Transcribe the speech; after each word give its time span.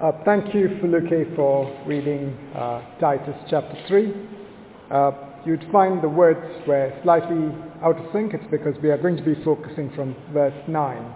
Uh, 0.00 0.12
thank 0.24 0.54
you, 0.54 0.68
Fuluke, 0.80 1.34
for 1.34 1.66
reading 1.84 2.32
uh, 2.54 2.80
Titus 3.00 3.34
chapter 3.50 3.76
3. 3.88 4.14
Uh, 4.92 5.10
you'd 5.44 5.66
find 5.72 6.00
the 6.00 6.08
words 6.08 6.38
were 6.68 6.96
slightly 7.02 7.52
out 7.82 7.98
of 7.98 8.12
sync. 8.12 8.32
It's 8.32 8.48
because 8.48 8.76
we 8.80 8.90
are 8.90 8.96
going 8.96 9.16
to 9.16 9.24
be 9.24 9.34
focusing 9.44 9.90
from 9.96 10.14
verse 10.32 10.54
9. 10.68 11.14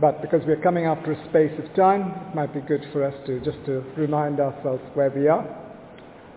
But 0.00 0.22
because 0.22 0.40
we're 0.46 0.62
coming 0.62 0.86
after 0.86 1.12
a 1.12 1.28
space 1.28 1.52
of 1.62 1.76
time, 1.76 2.14
it 2.30 2.34
might 2.34 2.54
be 2.54 2.60
good 2.60 2.86
for 2.90 3.04
us 3.04 3.12
to 3.26 3.38
just 3.40 3.58
to 3.66 3.84
remind 3.98 4.40
ourselves 4.40 4.82
where 4.94 5.10
we 5.10 5.28
are. 5.28 5.44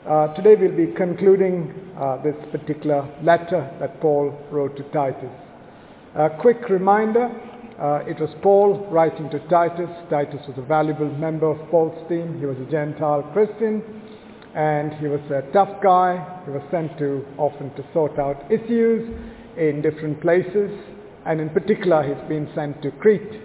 Uh, 0.06 0.34
today 0.34 0.56
we'll 0.60 0.76
be 0.76 0.94
concluding 0.98 1.74
uh, 1.98 2.22
this 2.24 2.36
particular 2.52 3.08
letter 3.24 3.74
that 3.80 4.02
Paul 4.02 4.38
wrote 4.52 4.76
to 4.76 4.84
Titus. 4.92 5.32
A 6.16 6.30
quick 6.42 6.68
reminder, 6.68 7.32
uh, 7.80 8.00
it 8.06 8.20
was 8.20 8.30
Paul 8.42 8.88
writing 8.92 9.30
to 9.32 9.40
Titus. 9.48 9.90
Titus 10.10 10.42
was 10.48 10.58
a 10.58 10.62
valuable 10.62 11.10
member 11.18 11.50
of 11.50 11.70
Paul's 11.70 12.08
team. 12.08 12.40
He 12.40 12.46
was 12.46 12.58
a 12.58 12.70
Gentile 12.70 13.24
Christian 13.34 13.84
and 14.56 14.94
he 14.94 15.08
was 15.08 15.22
a 15.32 15.42
tough 15.52 15.82
guy. 15.82 16.42
He 16.46 16.52
was 16.52 16.62
sent 16.70 16.98
to 17.00 17.26
often 17.38 17.74
to 17.76 17.84
sort 17.94 18.20
out 18.20 18.52
issues 18.52 19.10
in 19.58 19.82
different 19.82 20.22
places 20.22 20.72
and 21.26 21.40
in 21.40 21.50
particular 21.50 22.04
he's 22.04 22.30
been 22.30 22.50
sent 22.54 22.82
to 22.84 22.92
Crete. 22.92 23.42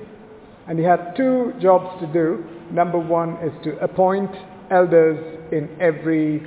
And 0.66 0.78
he 0.78 0.84
had 0.84 1.14
two 1.16 1.55
jobs 1.60 1.98
to 2.00 2.12
do. 2.12 2.45
Number 2.70 2.98
one 2.98 3.36
is 3.36 3.52
to 3.64 3.78
appoint 3.78 4.30
elders 4.70 5.19
in 5.52 5.70
every 5.80 6.42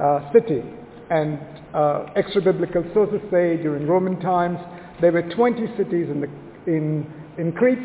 uh, 0.00 0.32
city. 0.32 0.62
And 1.10 1.38
uh, 1.74 2.06
extra-biblical 2.16 2.84
sources 2.92 3.20
say 3.30 3.56
during 3.56 3.86
Roman 3.86 4.18
times 4.20 4.58
there 5.00 5.12
were 5.12 5.22
20 5.22 5.66
cities 5.76 6.08
in, 6.10 6.20
the, 6.20 6.28
in, 6.66 7.06
in 7.40 7.52
Crete, 7.52 7.78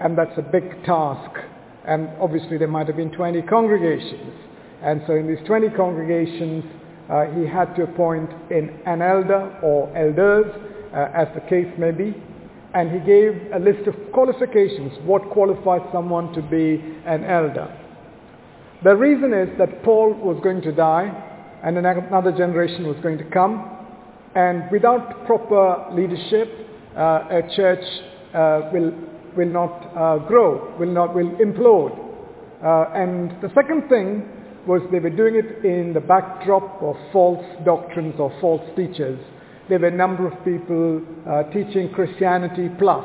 and 0.00 0.16
that's 0.16 0.36
a 0.36 0.42
big 0.42 0.84
task. 0.84 1.30
And 1.86 2.08
obviously 2.20 2.58
there 2.58 2.68
might 2.68 2.86
have 2.86 2.96
been 2.96 3.10
20 3.10 3.42
congregations. 3.42 4.34
And 4.82 5.02
so 5.06 5.14
in 5.14 5.26
these 5.26 5.44
20 5.46 5.70
congregations, 5.70 6.64
uh, 7.08 7.24
he 7.34 7.46
had 7.46 7.74
to 7.76 7.84
appoint 7.84 8.30
in 8.50 8.78
an 8.86 9.00
elder 9.00 9.58
or 9.62 9.88
elders, 9.96 10.52
uh, 10.94 11.08
as 11.14 11.28
the 11.34 11.40
case 11.48 11.66
may 11.78 11.90
be. 11.90 12.14
And 12.74 12.92
he 12.92 12.98
gave 13.00 13.50
a 13.52 13.58
list 13.58 13.88
of 13.88 13.94
qualifications, 14.12 14.92
what 15.04 15.28
qualifies 15.30 15.80
someone 15.92 16.32
to 16.34 16.42
be 16.42 16.80
an 17.06 17.24
elder. 17.24 17.74
The 18.84 18.94
reason 18.94 19.32
is 19.32 19.48
that 19.58 19.82
Paul 19.82 20.14
was 20.14 20.38
going 20.42 20.62
to 20.62 20.72
die 20.72 21.08
and 21.64 21.76
another 21.76 22.32
generation 22.32 22.86
was 22.86 22.96
going 23.02 23.18
to 23.18 23.24
come. 23.30 23.78
And 24.34 24.70
without 24.70 25.26
proper 25.26 25.86
leadership, 25.92 26.48
uh, 26.96 27.24
a 27.30 27.42
church 27.56 27.84
will, 28.34 28.92
will 29.36 29.48
not 29.48 29.92
uh, 29.96 30.18
grow, 30.26 30.76
will, 30.78 30.92
not, 30.92 31.14
will 31.14 31.30
implode. 31.36 31.96
Uh, 32.62 32.90
and 32.94 33.30
the 33.42 33.50
second 33.54 33.88
thing 33.88 34.28
was 34.66 34.82
they 34.92 34.98
were 34.98 35.10
doing 35.10 35.34
it 35.34 35.64
in 35.64 35.94
the 35.94 36.00
backdrop 36.00 36.82
of 36.82 36.94
false 37.12 37.44
doctrines 37.64 38.14
or 38.18 38.30
false 38.40 38.62
teachers. 38.76 39.18
There 39.68 39.78
were 39.78 39.88
a 39.88 39.96
number 39.96 40.26
of 40.26 40.44
people 40.44 41.02
uh, 41.28 41.44
teaching 41.52 41.90
Christianity 41.92 42.68
plus. 42.78 43.04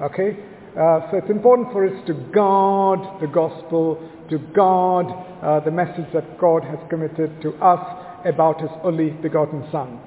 Okay? 0.00 0.36
Uh, 0.78 1.10
so 1.10 1.16
it's 1.16 1.30
important 1.30 1.72
for 1.72 1.86
us 1.86 2.06
to 2.06 2.14
guard 2.32 3.00
the 3.20 3.26
gospel, 3.26 3.98
to 4.30 4.38
guard 4.54 5.06
uh, 5.42 5.60
the 5.60 5.70
message 5.70 6.06
that 6.14 6.38
God 6.38 6.62
has 6.62 6.78
committed 6.88 7.42
to 7.42 7.54
us 7.54 7.82
about 8.24 8.60
his 8.60 8.70
only 8.84 9.10
begotten 9.10 9.66
Son. 9.72 9.98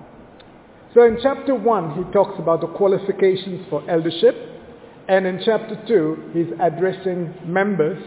So 0.93 1.03
in 1.05 1.17
chapter 1.21 1.55
1, 1.55 2.03
he 2.05 2.11
talks 2.11 2.37
about 2.37 2.61
the 2.61 2.67
qualifications 2.67 3.65
for 3.69 3.89
eldership. 3.89 4.35
And 5.07 5.25
in 5.25 5.41
chapter 5.45 5.81
2, 5.87 6.31
he's 6.33 6.53
addressing 6.61 7.33
members. 7.45 8.03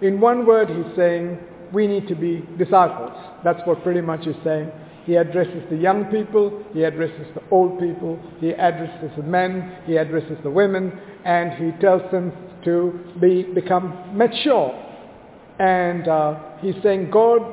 In 0.00 0.20
one 0.20 0.46
word, 0.46 0.68
he's 0.68 0.96
saying, 0.96 1.38
we 1.72 1.86
need 1.86 2.08
to 2.08 2.14
be 2.14 2.44
disciples. 2.58 3.12
That's 3.44 3.60
what 3.66 3.82
pretty 3.82 4.00
much 4.00 4.24
he's 4.24 4.34
saying. 4.44 4.70
He 5.04 5.16
addresses 5.16 5.64
the 5.68 5.76
young 5.76 6.04
people, 6.06 6.62
he 6.72 6.84
addresses 6.84 7.26
the 7.34 7.42
old 7.50 7.80
people, 7.80 8.20
he 8.38 8.50
addresses 8.52 9.10
the 9.16 9.22
men, 9.24 9.78
he 9.84 9.96
addresses 9.96 10.38
the 10.44 10.50
women, 10.50 10.92
and 11.24 11.52
he 11.52 11.78
tells 11.80 12.08
them 12.12 12.32
to 12.64 13.00
be, 13.20 13.42
become 13.42 14.16
mature. 14.16 14.70
And 15.58 16.06
uh, 16.06 16.38
he's 16.60 16.76
saying 16.82 17.10
God's 17.10 17.44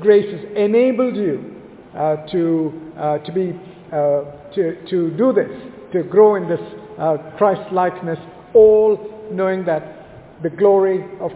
grace 0.00 0.26
has 0.32 0.56
enabled 0.56 1.16
you 1.16 1.54
uh, 1.96 2.26
to, 2.26 2.92
uh, 2.98 3.18
to, 3.18 3.32
be, 3.32 3.58
to, 3.90 4.86
to 4.88 5.10
do 5.16 5.32
this, 5.32 5.50
to 5.92 6.02
grow 6.02 6.36
in 6.36 6.48
this 6.48 6.60
uh, 6.98 7.16
Christ-likeness, 7.38 8.18
all 8.54 9.28
knowing 9.30 9.64
that 9.66 10.42
the 10.42 10.50
glory, 10.50 11.04
of, 11.20 11.32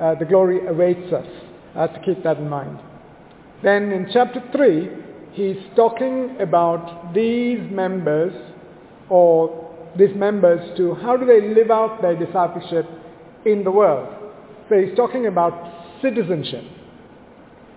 uh, 0.00 0.14
the 0.14 0.24
glory 0.24 0.66
awaits 0.66 1.12
us. 1.12 1.26
to 1.74 2.00
keep 2.04 2.22
that 2.24 2.38
in 2.38 2.48
mind. 2.48 2.78
Then 3.62 3.90
in 3.90 4.08
chapter 4.12 4.42
3, 4.52 4.88
he's 5.32 5.56
talking 5.74 6.36
about 6.40 7.12
these 7.14 7.60
members 7.70 8.32
or 9.08 9.68
these 9.98 10.14
members 10.14 10.76
to 10.76 10.94
how 10.96 11.16
do 11.16 11.26
they 11.26 11.54
live 11.54 11.70
out 11.70 12.00
their 12.02 12.16
discipleship 12.16 12.86
in 13.44 13.64
the 13.64 13.70
world. 13.70 14.14
So 14.68 14.76
he's 14.76 14.94
talking 14.96 15.26
about 15.26 16.00
citizenship. 16.02 16.64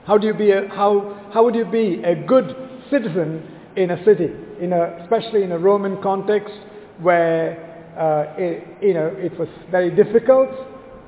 How 0.05 0.17
do 0.17 0.27
you 0.27 0.33
be 0.33 0.51
a, 0.51 0.67
how, 0.67 1.29
how 1.33 1.43
would 1.43 1.55
you 1.55 1.65
be 1.65 2.01
a 2.03 2.15
good 2.15 2.55
citizen 2.89 3.47
in 3.75 3.91
a 3.91 4.03
city, 4.05 4.29
in 4.59 4.73
a, 4.73 4.99
especially 5.03 5.43
in 5.43 5.51
a 5.51 5.57
Roman 5.57 6.01
context 6.01 6.53
where 6.99 7.71
uh, 7.97 8.33
it, 8.37 8.67
you 8.81 8.93
know, 8.93 9.07
it 9.17 9.37
was 9.37 9.47
very 9.69 9.89
difficult. 9.91 10.49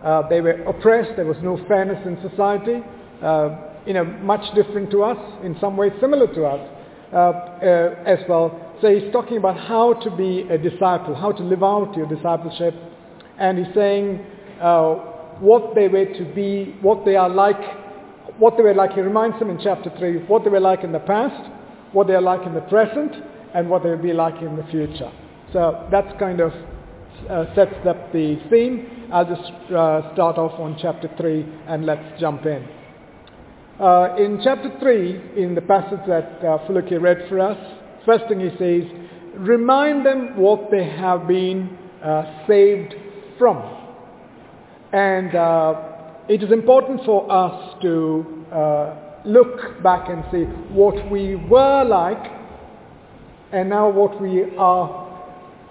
Uh, 0.03 0.27
they 0.27 0.41
were 0.41 0.61
oppressed. 0.63 1.15
There 1.15 1.25
was 1.25 1.37
no 1.41 1.57
fairness 1.67 2.05
in 2.05 2.17
society. 2.29 2.83
Uh, 3.21 3.69
you 3.85 3.93
know, 3.93 4.03
much 4.03 4.43
different 4.55 4.91
to 4.91 5.03
us, 5.03 5.17
in 5.43 5.57
some 5.59 5.75
ways 5.75 5.91
similar 5.99 6.27
to 6.33 6.45
us 6.45 6.69
uh, 7.11 7.17
uh, 7.17 8.03
as 8.05 8.19
well. 8.27 8.75
So 8.81 8.89
he's 8.93 9.11
talking 9.11 9.37
about 9.37 9.57
how 9.57 9.93
to 9.93 10.15
be 10.15 10.41
a 10.49 10.57
disciple, 10.57 11.15
how 11.15 11.31
to 11.31 11.43
live 11.43 11.63
out 11.63 11.95
your 11.95 12.07
discipleship. 12.07 12.73
And 13.39 13.57
he's 13.57 13.73
saying 13.73 14.25
uh, 14.61 14.95
what 15.39 15.75
they 15.75 15.87
were 15.87 16.05
to 16.05 16.33
be, 16.33 16.75
what 16.81 17.05
they 17.05 17.15
are 17.15 17.29
like, 17.29 17.61
what 18.37 18.57
they 18.57 18.63
were 18.63 18.73
like. 18.73 18.91
He 18.91 19.01
reminds 19.01 19.39
them 19.39 19.49
in 19.49 19.59
chapter 19.63 19.91
3 19.97 20.25
what 20.27 20.43
they 20.43 20.49
were 20.49 20.59
like 20.59 20.83
in 20.83 20.91
the 20.91 20.99
past, 20.99 21.49
what 21.93 22.07
they 22.07 22.13
are 22.13 22.21
like 22.21 22.45
in 22.45 22.53
the 22.53 22.61
present, 22.61 23.13
and 23.53 23.69
what 23.69 23.83
they 23.83 23.89
will 23.89 23.97
be 23.97 24.13
like 24.13 24.41
in 24.41 24.55
the 24.57 24.63
future. 24.65 25.11
So 25.53 25.87
that's 25.91 26.11
kind 26.19 26.39
of 26.39 26.51
uh, 27.29 27.53
sets 27.55 27.75
up 27.87 28.11
the 28.11 28.37
theme. 28.49 29.07
I'll 29.13 29.25
just 29.25 29.51
uh, 29.71 30.13
start 30.13 30.37
off 30.37 30.59
on 30.59 30.77
chapter 30.81 31.09
3 31.17 31.45
and 31.67 31.85
let's 31.85 32.19
jump 32.19 32.45
in. 32.45 32.67
Uh, 33.79 34.15
in 34.17 34.39
chapter 34.43 34.71
3, 34.79 35.41
in 35.43 35.55
the 35.55 35.61
passage 35.61 35.99
that 36.07 36.39
uh, 36.39 36.59
Fuluke 36.67 36.99
read 37.01 37.29
for 37.29 37.39
us, 37.39 37.57
first 38.05 38.25
thing 38.27 38.39
he 38.39 38.49
says, 38.57 38.83
remind 39.35 40.05
them 40.05 40.37
what 40.37 40.69
they 40.71 40.83
have 40.83 41.27
been 41.27 41.77
uh, 42.03 42.45
saved 42.47 42.93
from. 43.37 43.57
And 44.91 45.35
uh, 45.35 45.81
it 46.29 46.43
is 46.43 46.51
important 46.51 47.01
for 47.05 47.31
us 47.31 47.75
to 47.81 48.45
uh, 48.51 49.02
look 49.25 49.81
back 49.81 50.09
and 50.09 50.23
see 50.31 50.43
what 50.73 51.09
we 51.11 51.35
were 51.35 51.83
like 51.83 52.31
and 53.51 53.69
now 53.69 53.89
what 53.89 54.19
we 54.21 54.43
are 54.57 55.03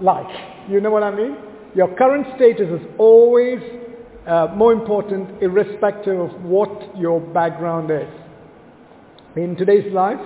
like. 0.01 0.69
You 0.69 0.81
know 0.81 0.91
what 0.91 1.03
I 1.03 1.11
mean? 1.15 1.37
Your 1.75 1.95
current 1.97 2.27
status 2.37 2.69
is 2.81 2.87
always 2.99 3.59
uh, 4.27 4.49
more 4.55 4.73
important 4.73 5.43
irrespective 5.43 6.19
of 6.19 6.43
what 6.43 6.97
your 6.97 7.21
background 7.21 7.91
is. 7.91 8.09
In 9.37 9.57
today's 9.57 9.93
life, 9.93 10.21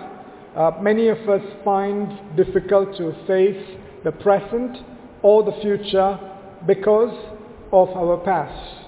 uh, 0.57 0.73
many 0.81 1.09
of 1.09 1.19
us 1.29 1.43
find 1.65 2.37
difficult 2.37 2.97
to 2.97 3.13
face 3.27 3.79
the 4.05 4.13
present 4.13 4.77
or 5.23 5.43
the 5.45 5.53
future 5.63 6.19
because 6.67 7.15
of 7.73 7.89
our 7.91 8.19
past. 8.25 8.87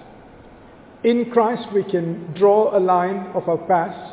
In 1.04 1.30
Christ 1.30 1.72
we 1.72 1.84
can 1.84 2.34
draw 2.36 2.76
a 2.76 2.80
line 2.80 3.30
of 3.34 3.48
our 3.48 3.58
past. 3.68 4.07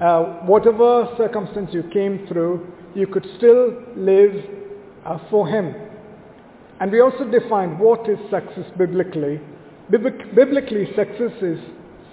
Uh, 0.00 0.44
whatever 0.46 1.08
circumstance 1.16 1.70
you 1.72 1.82
came 1.92 2.26
through, 2.28 2.66
you 2.94 3.06
could 3.06 3.26
still 3.36 3.82
live 3.96 4.32
uh, 5.04 5.18
for 5.30 5.48
Him. 5.48 5.74
And 6.80 6.92
we 6.92 7.00
also 7.00 7.24
define 7.28 7.78
what 7.78 8.08
is 8.08 8.18
success 8.30 8.70
biblically 8.76 9.40
Biblically, 9.90 10.86
success 10.94 11.32
is 11.40 11.58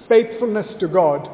faithfulness 0.07 0.65
to 0.79 0.87
God. 0.87 1.29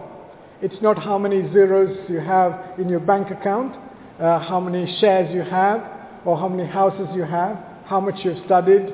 It's 0.63 0.81
not 0.81 0.97
how 0.97 1.19
many 1.19 1.41
zeros 1.53 1.95
you 2.09 2.19
have 2.19 2.79
in 2.79 2.89
your 2.89 2.99
bank 2.99 3.29
account, 3.29 3.75
uh, 4.19 4.39
how 4.39 4.59
many 4.59 4.97
shares 4.99 5.33
you 5.33 5.43
have, 5.43 5.81
or 6.25 6.37
how 6.37 6.47
many 6.47 6.67
houses 6.67 7.07
you 7.15 7.23
have, 7.23 7.57
how 7.85 7.99
much 7.99 8.15
you've 8.23 8.43
studied, 8.45 8.87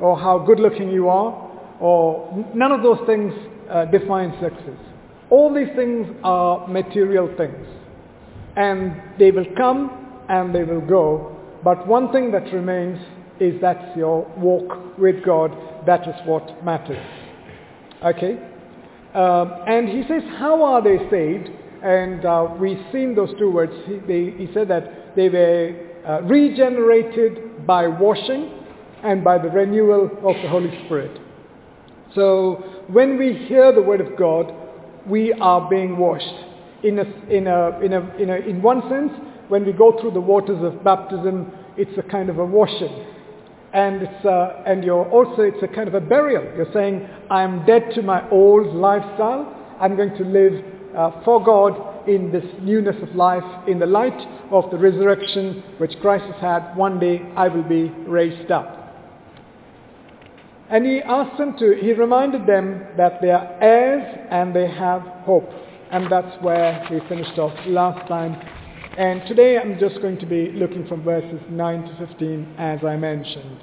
or 0.00 0.16
how 0.16 0.38
good 0.38 0.60
looking 0.60 0.92
you 0.92 1.08
are, 1.08 1.50
or 1.80 2.46
none 2.54 2.70
of 2.70 2.84
those 2.84 3.04
things 3.04 3.32
uh, 3.68 3.84
define 3.86 4.32
success. 4.40 4.78
All 5.32 5.54
these 5.54 5.74
things 5.74 6.06
are 6.22 6.68
material 6.68 7.26
things. 7.38 7.66
And 8.54 9.00
they 9.18 9.30
will 9.30 9.46
come 9.56 9.90
and 10.28 10.54
they 10.54 10.62
will 10.62 10.86
go. 10.86 11.34
But 11.64 11.86
one 11.88 12.12
thing 12.12 12.32
that 12.32 12.52
remains 12.52 12.98
is 13.40 13.58
that's 13.62 13.96
your 13.96 14.26
walk 14.36 14.98
with 14.98 15.24
God. 15.24 15.56
That 15.86 16.06
is 16.06 16.14
what 16.26 16.62
matters. 16.62 17.02
Okay? 18.04 18.38
Uh, 19.14 19.64
and 19.66 19.88
he 19.88 20.02
says, 20.06 20.22
how 20.38 20.62
are 20.62 20.82
they 20.82 20.98
saved? 21.10 21.48
And 21.82 22.26
uh, 22.26 22.48
we've 22.60 22.84
seen 22.92 23.14
those 23.14 23.30
two 23.38 23.50
words. 23.50 23.72
He, 23.86 24.00
they, 24.06 24.36
he 24.36 24.52
said 24.52 24.68
that 24.68 25.16
they 25.16 25.30
were 25.30 25.74
uh, 26.06 26.20
regenerated 26.22 27.66
by 27.66 27.88
washing 27.88 28.52
and 29.02 29.24
by 29.24 29.38
the 29.38 29.48
renewal 29.48 30.10
of 30.28 30.36
the 30.42 30.48
Holy 30.48 30.84
Spirit. 30.84 31.18
So 32.14 32.84
when 32.88 33.16
we 33.16 33.32
hear 33.48 33.72
the 33.72 33.82
word 33.82 34.02
of 34.02 34.18
God, 34.18 34.52
we 35.06 35.32
are 35.32 35.68
being 35.68 35.96
washed. 35.96 36.34
In, 36.82 36.98
a, 36.98 37.04
in, 37.30 37.46
a, 37.46 37.80
in, 37.80 37.92
a, 37.92 38.16
in, 38.16 38.30
a, 38.30 38.36
in 38.36 38.62
one 38.62 38.82
sense, 38.88 39.12
when 39.48 39.64
we 39.64 39.72
go 39.72 39.98
through 40.00 40.12
the 40.12 40.20
waters 40.20 40.62
of 40.62 40.82
baptism, 40.82 41.52
it's 41.76 41.96
a 41.98 42.02
kind 42.02 42.28
of 42.28 42.38
a 42.38 42.44
washing. 42.44 43.06
And, 43.72 44.02
it's 44.02 44.24
a, 44.24 44.62
and 44.66 44.84
you're 44.84 45.08
also, 45.08 45.42
it's 45.42 45.62
a 45.62 45.68
kind 45.68 45.88
of 45.88 45.94
a 45.94 46.00
burial. 46.00 46.42
You're 46.56 46.72
saying, 46.72 47.08
I'm 47.30 47.64
dead 47.64 47.90
to 47.94 48.02
my 48.02 48.28
old 48.30 48.74
lifestyle. 48.74 49.56
I'm 49.80 49.96
going 49.96 50.16
to 50.16 50.24
live 50.24 50.64
uh, 50.96 51.22
for 51.24 51.42
God 51.42 52.08
in 52.08 52.32
this 52.32 52.44
newness 52.60 52.96
of 53.02 53.14
life, 53.14 53.44
in 53.68 53.78
the 53.78 53.86
light 53.86 54.18
of 54.50 54.70
the 54.70 54.76
resurrection 54.76 55.62
which 55.78 55.92
Christ 56.00 56.24
has 56.24 56.40
had. 56.40 56.74
One 56.76 56.98
day 56.98 57.22
I 57.36 57.48
will 57.48 57.62
be 57.62 57.88
raised 58.06 58.50
up. 58.50 58.81
And 60.72 60.86
he 60.86 61.00
asked 61.02 61.36
them 61.36 61.54
to, 61.58 61.76
he 61.78 61.92
reminded 61.92 62.46
them 62.46 62.86
that 62.96 63.20
they 63.20 63.28
are 63.28 63.58
heirs 63.60 64.26
and 64.30 64.56
they 64.56 64.66
have 64.66 65.02
hope. 65.26 65.46
And 65.90 66.10
that's 66.10 66.42
where 66.42 66.82
we 66.90 66.98
finished 67.10 67.38
off 67.38 67.52
last 67.66 68.08
time. 68.08 68.40
And 68.96 69.20
today 69.28 69.58
I'm 69.58 69.78
just 69.78 70.00
going 70.00 70.18
to 70.20 70.24
be 70.24 70.50
looking 70.52 70.86
from 70.86 71.04
verses 71.04 71.42
9 71.50 71.82
to 71.82 72.06
15 72.06 72.54
as 72.56 72.82
I 72.82 72.96
mentioned. 72.96 73.60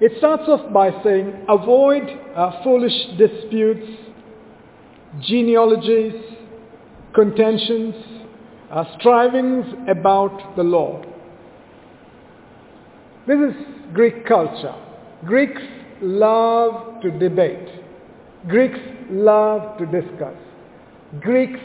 It 0.00 0.10
starts 0.18 0.42
off 0.48 0.72
by 0.72 0.90
saying, 1.04 1.46
avoid 1.48 2.02
uh, 2.34 2.64
foolish 2.64 3.16
disputes, 3.16 3.86
genealogies, 5.20 6.14
contentions, 7.14 7.94
uh, 8.72 8.84
strivings 8.98 9.64
about 9.88 10.56
the 10.56 10.64
law. 10.64 11.04
This 13.28 13.38
is 13.38 13.54
Greek 13.92 14.26
culture. 14.26 14.74
Greeks 15.24 15.62
love 16.04 17.00
to 17.02 17.10
debate. 17.18 17.68
Greeks 18.48 18.78
love 19.10 19.78
to 19.78 19.86
discuss. 19.86 20.36
Greeks 21.20 21.60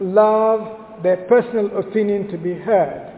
love 0.00 1.02
their 1.02 1.18
personal 1.28 1.78
opinion 1.78 2.28
to 2.28 2.38
be 2.38 2.54
heard. 2.54 3.08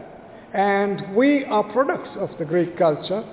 And 0.53 1.15
we 1.15 1.45
are 1.45 1.63
products 1.71 2.09
of 2.19 2.29
the 2.39 2.45
Greek 2.45 2.77
culture. 2.77 3.23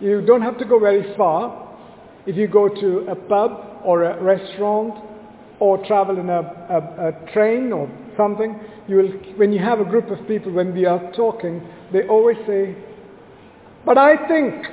You 0.00 0.24
don't 0.24 0.42
have 0.42 0.58
to 0.58 0.64
go 0.64 0.78
very 0.78 1.16
far. 1.16 1.76
If 2.26 2.36
you 2.36 2.48
go 2.48 2.68
to 2.68 3.06
a 3.10 3.14
pub 3.14 3.82
or 3.84 4.04
a 4.04 4.22
restaurant 4.22 4.94
or 5.60 5.84
travel 5.86 6.18
in 6.18 6.28
a, 6.28 6.40
a, 6.40 7.08
a 7.08 7.32
train 7.32 7.72
or 7.72 7.88
something, 8.16 8.58
you 8.88 8.96
will, 8.96 9.08
when 9.36 9.52
you 9.52 9.58
have 9.58 9.80
a 9.80 9.84
group 9.84 10.10
of 10.10 10.26
people, 10.28 10.52
when 10.52 10.74
we 10.74 10.84
are 10.84 11.12
talking, 11.12 11.66
they 11.92 12.06
always 12.08 12.36
say, 12.46 12.76
but 13.84 13.96
I 13.96 14.16
think, 14.28 14.64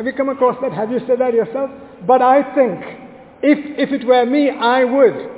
have 0.00 0.06
you 0.06 0.14
come 0.14 0.30
across 0.30 0.56
that? 0.62 0.72
Have 0.72 0.90
you 0.90 0.98
said 1.06 1.18
that 1.18 1.34
yourself? 1.34 1.68
But 2.06 2.22
I 2.22 2.54
think, 2.54 2.80
if, 3.42 3.58
if 3.78 3.92
it 3.92 4.06
were 4.06 4.24
me, 4.24 4.48
I 4.48 4.82
would. 4.82 5.28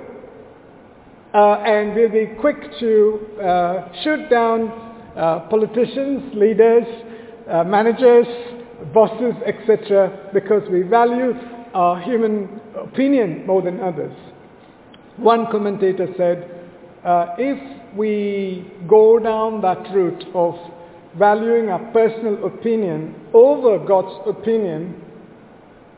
Uh, 1.35 1.55
and 1.67 1.97
we'll 1.97 2.09
be 2.09 2.29
quick 2.41 2.59
to 2.79 3.19
uh, 3.43 3.88
shoot 4.05 4.31
down 4.31 4.69
uh, 5.17 5.49
politicians, 5.50 6.32
leaders, 6.37 6.85
uh, 7.50 7.64
managers, 7.64 8.29
bosses, 8.94 9.35
etc., 9.44 10.31
because 10.32 10.62
we 10.70 10.82
value 10.82 11.32
our 11.75 12.00
human 12.00 12.61
opinion 12.81 13.44
more 13.44 13.62
than 13.62 13.81
others. 13.81 14.17
One 15.17 15.47
commentator 15.50 16.06
said, 16.17 16.70
uh, 17.05 17.35
if 17.37 17.97
we 17.97 18.70
go 18.88 19.19
down 19.19 19.61
that 19.62 19.93
route 19.93 20.23
of 20.37 20.55
valuing 21.19 21.69
our 21.69 21.93
personal 21.93 22.47
opinion 22.47 23.14
over 23.35 23.79
God's 23.85 24.29
opinion, 24.29 25.00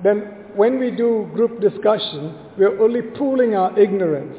then 0.02 0.44
when 0.54 0.78
we 0.78 0.90
do 0.90 1.28
group 1.34 1.60
discussion, 1.60 2.34
we're 2.58 2.80
only 2.82 3.02
pooling 3.02 3.54
our 3.54 3.78
ignorance. 3.78 4.38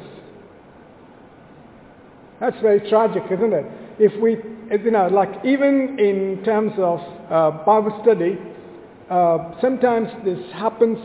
That's 2.39 2.59
very 2.61 2.87
tragic, 2.89 3.23
isn't 3.31 3.53
it? 3.53 3.65
If 3.99 4.21
we, 4.21 4.37
you 4.83 4.91
know, 4.91 5.07
like 5.07 5.45
even 5.45 5.97
in 5.99 6.43
terms 6.43 6.73
of 6.77 6.99
uh, 7.29 7.51
Bible 7.65 7.97
study, 8.03 8.37
uh, 9.09 9.59
sometimes 9.61 10.09
this 10.25 10.39
happens, 10.53 10.97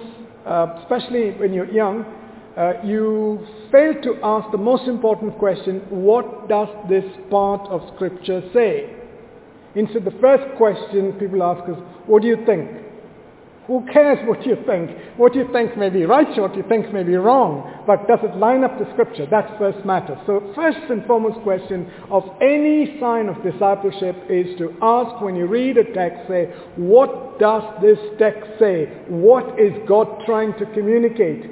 uh, 0.46 0.78
especially 0.82 1.32
when 1.32 1.52
you're 1.52 1.70
young, 1.70 2.04
uh, 2.56 2.72
you 2.84 3.46
fail 3.70 3.94
to 4.02 4.16
ask 4.24 4.50
the 4.50 4.58
most 4.58 4.88
important 4.88 5.38
question, 5.38 5.80
what 5.88 6.48
does 6.48 6.68
this 6.88 7.04
part 7.30 7.60
of 7.70 7.82
Scripture 7.94 8.42
say? 8.52 8.99
Instead, 9.74 10.04
the 10.04 10.18
first 10.20 10.56
question 10.56 11.12
people 11.14 11.42
ask 11.42 11.68
is, 11.68 11.76
what 12.06 12.22
do 12.22 12.28
you 12.28 12.44
think? 12.44 12.68
Who 13.66 13.86
cares 13.92 14.18
what 14.26 14.44
you 14.44 14.56
think? 14.66 14.90
What 15.16 15.36
you 15.36 15.48
think 15.52 15.76
may 15.76 15.90
be 15.90 16.04
right, 16.04 16.26
what 16.40 16.56
you 16.56 16.64
think 16.68 16.92
may 16.92 17.04
be 17.04 17.14
wrong, 17.14 17.84
but 17.86 18.08
does 18.08 18.18
it 18.24 18.36
line 18.36 18.64
up 18.64 18.76
to 18.78 18.92
Scripture? 18.94 19.28
That's 19.30 19.48
first 19.58 19.86
matter. 19.86 20.20
So 20.26 20.52
first 20.56 20.90
and 20.90 21.06
foremost 21.06 21.40
question 21.44 21.88
of 22.10 22.24
any 22.42 22.98
sign 22.98 23.28
of 23.28 23.40
discipleship 23.44 24.16
is 24.28 24.58
to 24.58 24.74
ask 24.82 25.22
when 25.22 25.36
you 25.36 25.46
read 25.46 25.76
a 25.76 25.84
text, 25.94 26.26
say, 26.26 26.52
what 26.74 27.38
does 27.38 27.62
this 27.80 27.98
text 28.18 28.50
say? 28.58 28.86
What 29.06 29.60
is 29.60 29.72
God 29.86 30.24
trying 30.26 30.52
to 30.54 30.66
communicate? 30.74 31.48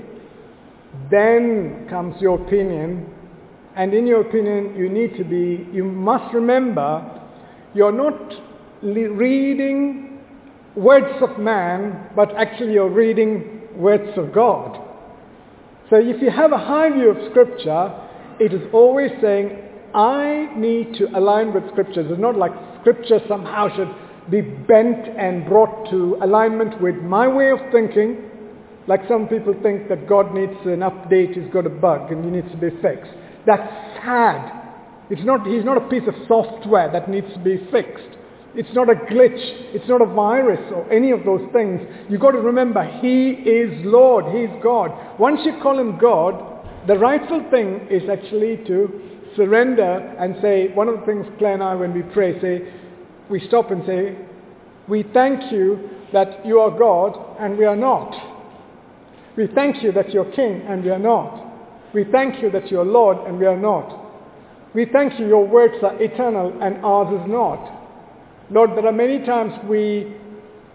Then 1.12 1.86
comes 1.88 2.20
your 2.20 2.42
opinion, 2.44 3.06
and 3.76 3.94
in 3.94 4.08
your 4.08 4.22
opinion 4.22 4.74
you 4.74 4.88
need 4.88 5.16
to 5.18 5.24
be, 5.24 5.68
you 5.72 5.84
must 5.84 6.34
remember, 6.34 7.17
you're 7.78 7.92
not 7.92 8.20
reading 8.82 10.18
words 10.74 11.22
of 11.22 11.38
man, 11.38 12.10
but 12.16 12.34
actually 12.36 12.72
you're 12.72 12.90
reading 12.90 13.68
words 13.76 14.18
of 14.18 14.34
God. 14.34 14.84
So 15.88 15.96
if 15.96 16.20
you 16.20 16.30
have 16.30 16.50
a 16.50 16.58
high 16.58 16.90
view 16.90 17.10
of 17.10 17.30
Scripture, 17.30 17.94
it 18.40 18.52
is 18.52 18.62
always 18.72 19.12
saying, 19.22 19.62
I 19.94 20.48
need 20.56 20.94
to 20.94 21.06
align 21.16 21.54
with 21.54 21.70
Scripture. 21.70 22.00
It's 22.00 22.20
not 22.20 22.36
like 22.36 22.50
Scripture 22.80 23.20
somehow 23.28 23.74
should 23.76 23.94
be 24.28 24.40
bent 24.40 25.08
and 25.16 25.46
brought 25.46 25.88
to 25.90 26.18
alignment 26.20 26.82
with 26.82 26.96
my 26.96 27.28
way 27.28 27.50
of 27.50 27.60
thinking. 27.70 28.24
Like 28.88 29.02
some 29.08 29.28
people 29.28 29.54
think 29.62 29.88
that 29.88 30.08
God 30.08 30.34
needs 30.34 30.52
an 30.64 30.80
update, 30.80 31.40
he's 31.40 31.52
got 31.52 31.64
a 31.64 31.70
bug 31.70 32.10
and 32.10 32.24
he 32.24 32.30
needs 32.30 32.50
to 32.50 32.56
be 32.58 32.70
fixed. 32.82 33.12
That's 33.46 33.70
sad. 34.02 34.57
It's 35.10 35.24
not, 35.24 35.46
he's 35.46 35.64
not 35.64 35.76
a 35.78 35.88
piece 35.88 36.06
of 36.06 36.14
software 36.26 36.90
that 36.92 37.08
needs 37.08 37.32
to 37.32 37.38
be 37.38 37.58
fixed. 37.70 38.18
It's 38.54 38.72
not 38.74 38.90
a 38.90 38.94
glitch. 38.94 39.40
It's 39.74 39.88
not 39.88 40.02
a 40.02 40.06
virus 40.06 40.60
or 40.74 40.90
any 40.92 41.12
of 41.12 41.24
those 41.24 41.42
things. 41.52 41.80
You've 42.08 42.20
got 42.20 42.32
to 42.32 42.40
remember, 42.40 42.84
He 43.00 43.30
is 43.30 43.84
Lord. 43.84 44.34
He's 44.34 44.50
God. 44.62 44.90
Once 45.18 45.40
you 45.44 45.58
call 45.62 45.78
Him 45.78 45.98
God, 45.98 46.86
the 46.86 46.98
rightful 46.98 47.44
thing 47.50 47.86
is 47.90 48.08
actually 48.10 48.58
to 48.66 49.00
surrender 49.36 50.14
and 50.18 50.36
say, 50.42 50.72
one 50.74 50.88
of 50.88 51.00
the 51.00 51.06
things 51.06 51.26
Claire 51.38 51.54
and 51.54 51.62
I, 51.62 51.74
when 51.74 51.94
we 51.94 52.02
pray, 52.02 52.40
say, 52.40 52.72
we 53.30 53.46
stop 53.46 53.70
and 53.70 53.84
say, 53.86 54.16
we 54.88 55.04
thank 55.14 55.52
you 55.52 55.90
that 56.12 56.44
you 56.44 56.60
are 56.60 56.76
God 56.76 57.36
and 57.38 57.58
we 57.58 57.64
are 57.64 57.76
not. 57.76 58.14
We 59.36 59.46
thank 59.54 59.82
you 59.82 59.92
that 59.92 60.10
you're 60.10 60.30
King 60.32 60.62
and 60.66 60.82
we 60.82 60.90
are 60.90 60.98
not. 60.98 61.44
We 61.94 62.04
thank 62.10 62.42
you 62.42 62.50
that 62.50 62.70
you're 62.70 62.84
Lord 62.84 63.18
and 63.26 63.38
we 63.38 63.46
are 63.46 63.56
not. 63.56 63.97
We 64.74 64.86
thank 64.92 65.18
you 65.18 65.26
your 65.26 65.46
words 65.46 65.74
are 65.82 66.00
eternal 66.00 66.56
and 66.62 66.84
ours 66.84 67.20
is 67.20 67.30
not. 67.30 67.78
Lord, 68.50 68.70
there 68.70 68.86
are 68.86 68.92
many 68.92 69.24
times 69.24 69.52
we 69.68 70.14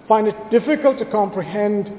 find 0.08 0.28
it 0.28 0.36
difficult 0.52 1.00
to 1.00 1.06
comprehend 1.06 1.92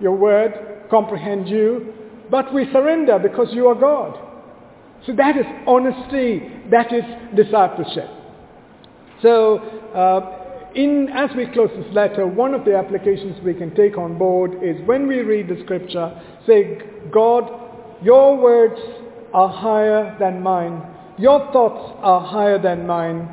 your 0.00 0.16
word, 0.16 0.88
comprehend 0.90 1.48
you, 1.48 1.94
but 2.30 2.52
we 2.52 2.70
surrender 2.72 3.18
because 3.18 3.48
you 3.52 3.68
are 3.68 3.74
God. 3.74 4.18
So 5.06 5.12
that 5.14 5.36
is 5.36 5.46
honesty, 5.66 6.48
that 6.70 6.92
is 6.92 7.02
discipleship. 7.34 8.08
So 9.20 9.58
uh, 9.94 10.70
in, 10.74 11.08
as 11.14 11.30
we 11.36 11.46
close 11.46 11.70
this 11.76 11.92
letter, 11.94 12.26
one 12.26 12.54
of 12.54 12.64
the 12.64 12.76
applications 12.76 13.42
we 13.44 13.54
can 13.54 13.74
take 13.74 13.98
on 13.98 14.18
board 14.18 14.62
is 14.62 14.76
when 14.86 15.06
we 15.06 15.20
read 15.20 15.48
the 15.48 15.60
scripture, 15.64 16.20
say, 16.46 16.80
God, 17.12 17.50
your 18.02 18.36
words 18.36 18.80
are 19.32 19.48
higher 19.48 20.16
than 20.18 20.42
mine. 20.42 20.82
Your 21.18 21.52
thoughts 21.52 21.98
are 22.02 22.20
higher 22.20 22.60
than 22.60 22.86
mine. 22.86 23.28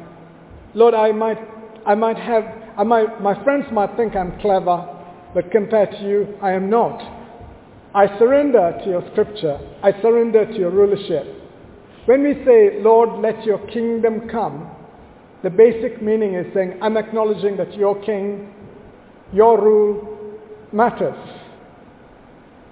Lord, 0.74 0.94
I 0.94 1.12
might 1.12 1.38
I 1.86 1.96
might 1.96 2.18
have, 2.18 2.44
I 2.78 2.84
might, 2.84 3.22
my 3.22 3.42
friends 3.44 3.66
might 3.72 3.96
think 3.96 4.16
I'm 4.16 4.40
clever, 4.42 4.86
but 5.34 5.52
compared 5.52 5.92
to 5.92 6.02
you, 6.02 6.38
I 6.42 6.52
am 6.52 6.70
not. 6.70 7.00
I 7.96 8.08
surrender 8.20 8.80
to 8.84 8.90
your 8.90 9.04
scripture. 9.12 9.60
I 9.82 9.92
surrender 10.02 10.46
to 10.46 10.54
your 10.58 10.72
rulership. 10.72 11.26
When 12.06 12.24
we 12.24 12.34
say, 12.46 12.82
Lord, 12.82 13.22
let 13.22 13.44
your 13.46 13.60
kingdom 13.68 14.30
come, 14.30 14.70
the 15.42 15.50
basic 15.50 16.02
meaning 16.02 16.36
is 16.36 16.46
saying, 16.54 16.80
I'm 16.82 16.98
acknowledging 16.98 17.58
that 17.58 17.74
your 17.76 18.00
king, 18.04 18.54
your 19.34 19.60
rule 19.62 20.38
matters. 20.72 21.18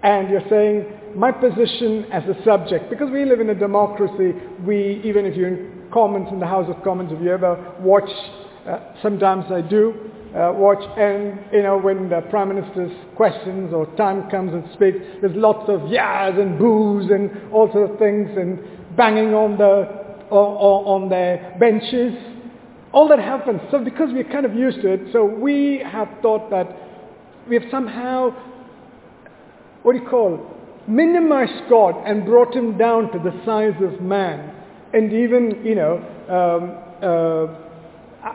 And 0.04 0.30
you're 0.30 0.48
saying, 0.50 0.97
my 1.18 1.32
position 1.32 2.06
as 2.12 2.24
a 2.26 2.36
subject, 2.46 2.90
because 2.92 3.10
we 3.12 3.26
live 3.26 3.40
in 3.40 3.50
a 3.50 3.56
democracy, 3.56 4.34
we, 4.64 5.02
even 5.04 5.26
if 5.26 5.36
you're 5.36 5.48
in 5.48 5.90
Commons, 5.92 6.28
in 6.32 6.40
the 6.40 6.46
House 6.46 6.70
of 6.70 6.84
Commons, 6.84 7.12
if 7.12 7.20
you 7.22 7.32
ever 7.32 7.74
watch, 7.80 8.10
uh, 8.68 8.94
sometimes 9.02 9.46
I 9.52 9.62
do, 9.62 10.12
uh, 10.36 10.52
watch, 10.54 10.84
and 10.98 11.40
you 11.52 11.64
know, 11.64 11.80
when 11.80 12.10
the 12.10 12.22
Prime 12.30 12.50
Minister's 12.50 12.92
questions 13.16 13.74
or 13.74 13.88
time 13.96 14.30
comes 14.30 14.54
and 14.54 14.64
speaks, 14.74 14.98
there's 15.22 15.36
lots 15.36 15.68
of 15.70 15.90
yas 15.90 16.36
and 16.38 16.60
boos 16.60 17.10
and 17.10 17.52
all 17.52 17.72
sorts 17.74 17.94
of 17.94 18.00
things 18.00 18.30
and 18.38 18.60
banging 18.96 19.34
on 19.34 19.58
the, 19.58 20.28
on, 20.30 21.04
on 21.04 21.10
their 21.10 21.56
benches. 21.60 22.14
All 22.92 23.08
that 23.08 23.20
happens. 23.20 23.62
So 23.72 23.84
because 23.84 24.10
we're 24.14 24.32
kind 24.32 24.46
of 24.46 24.54
used 24.54 24.82
to 24.82 24.94
it, 24.94 25.02
so 25.14 25.26
we 25.26 25.84
have 25.90 26.10
thought 26.22 26.52
that 26.52 26.68
we 27.50 27.56
have 27.56 27.66
somehow, 27.72 28.32
what 29.82 29.94
do 29.94 30.00
you 30.00 30.08
call, 30.08 30.57
minimized 30.88 31.70
God 31.70 31.96
and 32.06 32.26
brought 32.26 32.56
him 32.56 32.78
down 32.78 33.12
to 33.12 33.20
the 33.20 33.32
size 33.46 33.76
of 33.82 34.02
man. 34.02 34.54
And 34.94 35.12
even, 35.12 35.62
you 35.64 35.76
know, 35.76 35.98
um, 36.30 36.84
uh, 37.04 37.68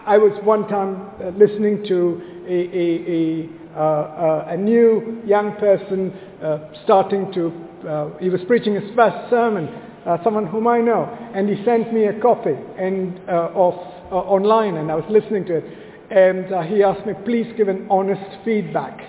I 0.06 0.18
was 0.18 0.32
one 0.44 0.68
time 0.68 1.10
uh, 1.20 1.30
listening 1.30 1.84
to 1.88 2.22
a, 2.46 2.52
a, 2.54 3.78
a, 3.78 3.80
uh, 3.80 4.44
a 4.50 4.56
new 4.56 5.22
young 5.24 5.56
person 5.56 6.12
uh, 6.42 6.72
starting 6.84 7.32
to, 7.32 7.88
uh, 7.88 8.18
he 8.18 8.28
was 8.28 8.40
preaching 8.46 8.74
his 8.74 8.94
first 8.94 9.30
sermon, 9.30 9.68
uh, 10.06 10.18
someone 10.22 10.46
whom 10.46 10.66
I 10.66 10.80
know, 10.80 11.04
and 11.34 11.48
he 11.48 11.64
sent 11.64 11.92
me 11.92 12.04
a 12.04 12.20
copy 12.20 12.54
and, 12.78 13.18
of, 13.28 13.74
online 14.10 14.76
and 14.76 14.90
I 14.90 14.94
was 14.94 15.04
listening 15.08 15.46
to 15.46 15.56
it. 15.56 15.64
And 16.10 16.68
he 16.70 16.82
asked 16.82 17.06
me, 17.06 17.14
please 17.24 17.50
give 17.56 17.68
an 17.68 17.86
honest 17.90 18.44
feedback. 18.44 19.00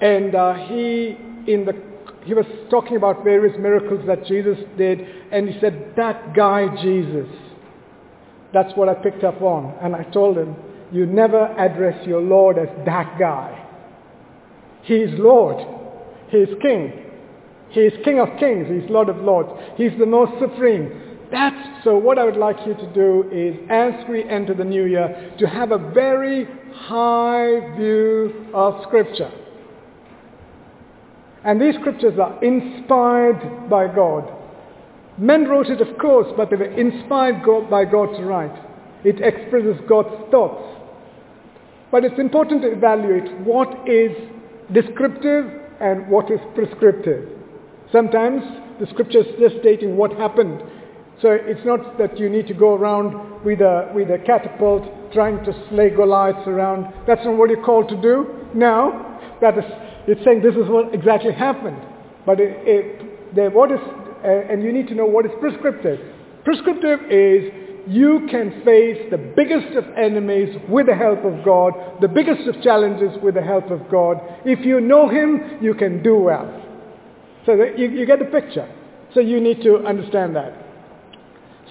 And 0.00 0.32
he, 0.68 1.16
in 1.46 1.64
the 1.64 1.91
he 2.24 2.34
was 2.34 2.46
talking 2.70 2.96
about 2.96 3.24
various 3.24 3.56
miracles 3.58 4.04
that 4.06 4.24
Jesus 4.26 4.58
did, 4.78 5.00
and 5.32 5.48
he 5.48 5.58
said, 5.60 5.94
that 5.96 6.34
guy 6.34 6.68
Jesus. 6.82 7.28
That's 8.52 8.76
what 8.76 8.88
I 8.88 8.94
picked 8.94 9.24
up 9.24 9.40
on. 9.42 9.74
And 9.82 9.96
I 9.96 10.04
told 10.04 10.36
him, 10.38 10.54
you 10.92 11.06
never 11.06 11.46
address 11.58 12.06
your 12.06 12.20
Lord 12.20 12.58
as 12.58 12.68
that 12.84 13.18
guy. 13.18 13.66
He 14.82 14.96
is 14.96 15.18
Lord. 15.18 15.66
He 16.28 16.38
is 16.38 16.50
King. 16.60 16.92
He 17.70 17.80
is 17.80 17.92
King 18.04 18.20
of 18.20 18.28
kings. 18.38 18.68
He's 18.68 18.90
Lord 18.90 19.08
of 19.08 19.16
lords. 19.16 19.48
He's 19.76 19.92
the 19.98 20.06
most 20.06 20.38
supreme. 20.38 21.18
That's, 21.30 21.82
so 21.82 21.96
what 21.96 22.18
I 22.18 22.24
would 22.24 22.36
like 22.36 22.56
you 22.66 22.74
to 22.74 22.92
do 22.92 23.24
is, 23.32 23.56
as 23.70 23.94
we 24.10 24.22
enter 24.28 24.52
the 24.52 24.64
new 24.64 24.84
year, 24.84 25.32
to 25.38 25.46
have 25.48 25.72
a 25.72 25.78
very 25.78 26.46
high 26.74 27.74
view 27.74 28.50
of 28.52 28.82
Scripture. 28.82 29.32
And 31.44 31.60
these 31.60 31.74
scriptures 31.80 32.18
are 32.20 32.42
inspired 32.44 33.68
by 33.68 33.92
God. 33.92 34.30
Men 35.18 35.44
wrote 35.44 35.66
it, 35.66 35.80
of 35.80 35.98
course, 35.98 36.28
but 36.36 36.50
they 36.50 36.56
were 36.56 36.64
inspired 36.64 37.42
by 37.68 37.84
God 37.84 38.16
to 38.16 38.24
write. 38.24 38.56
It 39.04 39.20
expresses 39.20 39.76
God's 39.88 40.30
thoughts. 40.30 40.62
But 41.90 42.04
it's 42.04 42.18
important 42.18 42.62
to 42.62 42.72
evaluate 42.72 43.30
what 43.40 43.88
is 43.88 44.12
descriptive 44.72 45.44
and 45.80 46.08
what 46.08 46.30
is 46.30 46.40
prescriptive. 46.54 47.28
Sometimes 47.90 48.42
the 48.80 48.86
scripture 48.86 49.20
is 49.20 49.26
just 49.38 49.56
stating 49.60 49.96
what 49.96 50.12
happened. 50.12 50.62
So 51.20 51.30
it's 51.30 51.64
not 51.66 51.98
that 51.98 52.18
you 52.18 52.30
need 52.30 52.46
to 52.46 52.54
go 52.54 52.74
around 52.74 53.44
with 53.44 53.60
a, 53.60 53.92
with 53.94 54.08
a 54.10 54.18
catapult 54.24 55.12
trying 55.12 55.44
to 55.44 55.52
slay 55.68 55.90
Goliaths 55.90 56.46
around. 56.46 56.92
That's 57.06 57.24
not 57.24 57.36
what 57.36 57.50
you're 57.50 57.62
called 57.62 57.88
to 57.90 58.00
do. 58.00 58.48
No, 58.54 59.18
that 59.40 59.58
is 59.58 59.64
it's 60.06 60.24
saying 60.24 60.42
this 60.42 60.54
is 60.54 60.68
what 60.68 60.94
exactly 60.94 61.32
happened. 61.32 61.78
But 62.26 62.40
it, 62.40 62.56
it, 62.66 63.34
the, 63.34 63.48
what 63.50 63.70
is, 63.72 63.80
uh, 63.80 64.52
and 64.52 64.62
you 64.62 64.72
need 64.72 64.88
to 64.88 64.94
know 64.94 65.06
what 65.06 65.26
is 65.26 65.32
prescriptive. 65.40 66.00
Prescriptive 66.44 67.00
is 67.10 67.52
you 67.88 68.26
can 68.30 68.62
face 68.64 69.10
the 69.10 69.18
biggest 69.18 69.76
of 69.76 69.84
enemies 69.96 70.56
with 70.68 70.86
the 70.86 70.94
help 70.94 71.24
of 71.24 71.44
God, 71.44 71.72
the 72.00 72.08
biggest 72.08 72.46
of 72.48 72.62
challenges 72.62 73.10
with 73.22 73.34
the 73.34 73.42
help 73.42 73.70
of 73.70 73.90
God. 73.90 74.18
If 74.44 74.64
you 74.64 74.80
know 74.80 75.08
Him, 75.08 75.58
you 75.60 75.74
can 75.74 76.02
do 76.02 76.16
well. 76.16 76.60
So 77.44 77.54
you, 77.54 77.90
you 77.90 78.06
get 78.06 78.20
the 78.20 78.26
picture. 78.26 78.72
So 79.14 79.20
you 79.20 79.40
need 79.40 79.62
to 79.62 79.84
understand 79.84 80.36
that. 80.36 80.54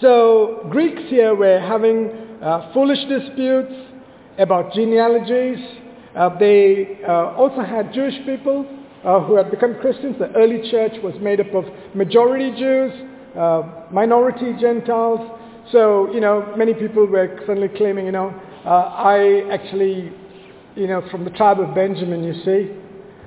So 0.02 0.68
Greeks 0.70 1.02
here 1.10 1.34
were 1.36 1.60
having 1.60 2.10
uh, 2.42 2.74
foolish 2.74 3.00
disputes 3.08 3.74
about 4.38 4.74
genealogies, 4.74 5.60
they 6.40 7.00
uh, 7.08 7.34
also 7.36 7.62
had 7.62 7.94
Jewish 7.94 8.16
people 8.26 8.66
uh, 9.04 9.22
who 9.22 9.36
had 9.36 9.50
become 9.50 9.76
Christians. 9.80 10.18
The 10.20 10.32
early 10.34 10.70
church 10.70 10.94
was 11.04 11.16
made 11.22 11.40
up 11.40 11.54
of 11.54 11.66
majority 11.96 12.52
Jews, 12.58 12.92
uh, 13.38 13.86
minority 13.92 14.54
Gentiles. 14.60 15.40
So, 15.72 16.12
you 16.14 16.20
know, 16.20 16.54
many 16.58 16.74
people 16.74 17.06
were 17.06 17.40
suddenly 17.48 17.70
claiming, 17.70 18.06
you 18.06 18.12
know, 18.12 18.34
uh, 18.66 18.70
I 18.70 19.50
actually, 19.52 20.12
you 20.76 20.88
know, 20.88 21.02
from 21.10 21.24
the 21.24 21.32
tribe 21.32 21.60
of 21.60 21.74
Benjamin, 21.74 22.24
you 22.24 22.34
see, 22.44 22.72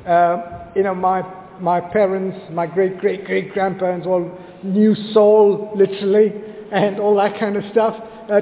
uh, 0.06 0.68
you 0.76 0.82
know, 0.82 0.94
my, 0.94 1.22
my 1.60 1.80
parents, 1.80 2.36
my 2.52 2.66
great-great-great-grandparents 2.66 4.06
all 4.06 4.38
knew 4.62 4.94
Saul, 5.12 5.72
literally, 5.76 6.32
and 6.72 6.98
all 6.98 7.16
that 7.16 7.38
kind 7.38 7.56
of 7.56 7.64
stuff, 7.70 7.94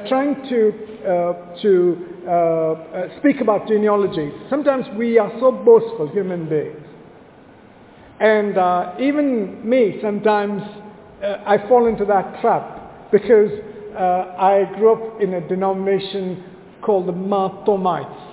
trying 0.08 0.34
to, 0.48 0.72
to 1.62 2.12
uh, 2.26 2.30
uh, 2.30 3.18
speak 3.18 3.40
about 3.40 3.66
genealogy. 3.66 4.30
Sometimes 4.48 4.86
we 4.96 5.18
are 5.18 5.32
so 5.40 5.50
boastful 5.50 6.08
human 6.12 6.48
beings. 6.48 6.78
And 8.20 8.56
uh, 8.56 8.94
even 9.00 9.68
me, 9.68 9.98
sometimes 10.00 10.62
uh, 11.20 11.38
I 11.44 11.58
fall 11.68 11.88
into 11.88 12.04
that 12.04 12.40
trap 12.40 13.10
because 13.10 13.50
uh, 13.96 13.98
I 14.38 14.70
grew 14.76 14.92
up 14.92 15.20
in 15.20 15.34
a 15.34 15.48
denomination 15.48 16.44
called 16.80 17.08
the 17.08 17.12
Marthomites, 17.12 18.31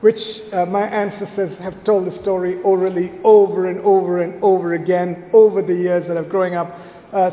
which 0.00 0.18
uh, 0.52 0.66
my 0.66 0.82
ancestors 0.82 1.58
have 1.60 1.84
told 1.84 2.06
the 2.06 2.22
story 2.22 2.60
orally 2.62 3.12
over 3.24 3.68
and 3.68 3.80
over 3.80 4.22
and 4.22 4.42
over 4.42 4.74
again 4.74 5.30
over 5.32 5.62
the 5.62 5.74
years 5.74 6.04
that 6.08 6.16
I've 6.16 6.28
growing 6.28 6.54
up, 6.54 6.68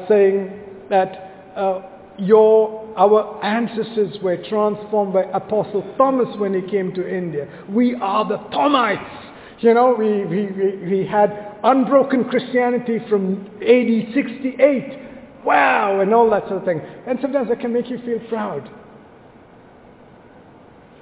saying 0.08 0.60
that 0.89 2.13
your 2.17 2.84
our 2.96 3.43
ancestors 3.43 4.17
were 4.22 4.38
transformed 4.38 5.13
by 5.13 5.24
Apostle 5.34 5.84
Thomas 5.98 6.27
when 6.38 6.53
he 6.53 6.62
came 6.70 6.93
to 6.93 7.08
India. 7.08 7.48
We 7.70 7.96
are 7.96 8.27
the 8.27 8.38
Thomites. 8.55 9.32
You 9.60 9.74
know, 9.74 9.96
we, 9.98 10.25
we, 10.25 10.48
we, 10.48 10.77
we 10.89 11.08
had 11.08 11.58
unbroken 11.63 12.25
Christianity 12.25 13.00
from 13.10 13.48
AD 13.62 14.13
68. 14.13 15.00
Wow, 15.46 16.01
and 16.01 16.13
all 16.13 16.29
that 16.32 16.43
sort 16.48 16.60
of 16.60 16.65
thing. 16.65 16.82
And 17.08 17.17
sometimes 17.22 17.50
that 17.50 17.60
can 17.62 17.74
make 17.74 17.89
you 17.89 17.98
feel 18.00 18.20
proud. 18.29 18.70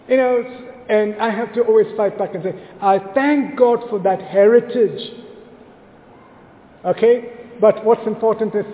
You 0.08 0.18
know, 0.18 0.71
and 0.92 1.16
I 1.22 1.30
have 1.32 1.54
to 1.54 1.62
always 1.62 1.88
fight 1.96 2.18
back 2.18 2.36
and 2.36 2.44
say, 2.44 2.54
I 2.82 3.00
thank 3.16 3.58
God 3.58 3.80
for 3.90 3.98
that 4.00 4.22
heritage. 4.22 5.00
Okay? 6.84 7.32
But 7.62 7.86
what's 7.86 8.06
important 8.06 8.54
is 8.54 8.66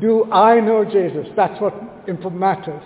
do 0.00 0.32
I 0.32 0.60
know 0.60 0.84
Jesus? 0.84 1.26
That's 1.36 1.60
what 1.60 1.74
matters. 2.32 2.82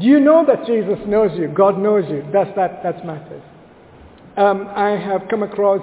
Do 0.00 0.06
you 0.06 0.20
know 0.20 0.46
that 0.46 0.66
Jesus 0.66 0.98
knows 1.08 1.36
you? 1.36 1.48
God 1.48 1.78
knows 1.78 2.04
you. 2.08 2.24
That's 2.32 2.54
that 2.54 2.84
that 2.84 3.04
matters. 3.04 3.42
Um, 4.36 4.68
I 4.74 4.90
have 4.90 5.22
come 5.28 5.42
across 5.42 5.82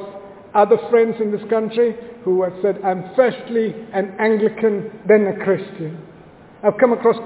other 0.56 0.78
friends 0.90 1.16
in 1.20 1.32
this 1.32 1.48
country 1.50 1.96
who 2.24 2.44
have 2.44 2.54
said, 2.62 2.80
I'm 2.86 3.12
firstly 3.18 3.76
an 3.94 4.16
Anglican, 4.18 4.92
then 5.08 5.28
a 5.28 5.44
Christian. 5.44 6.00
I've 6.64 6.78
come 6.78 6.94
across 6.94 7.18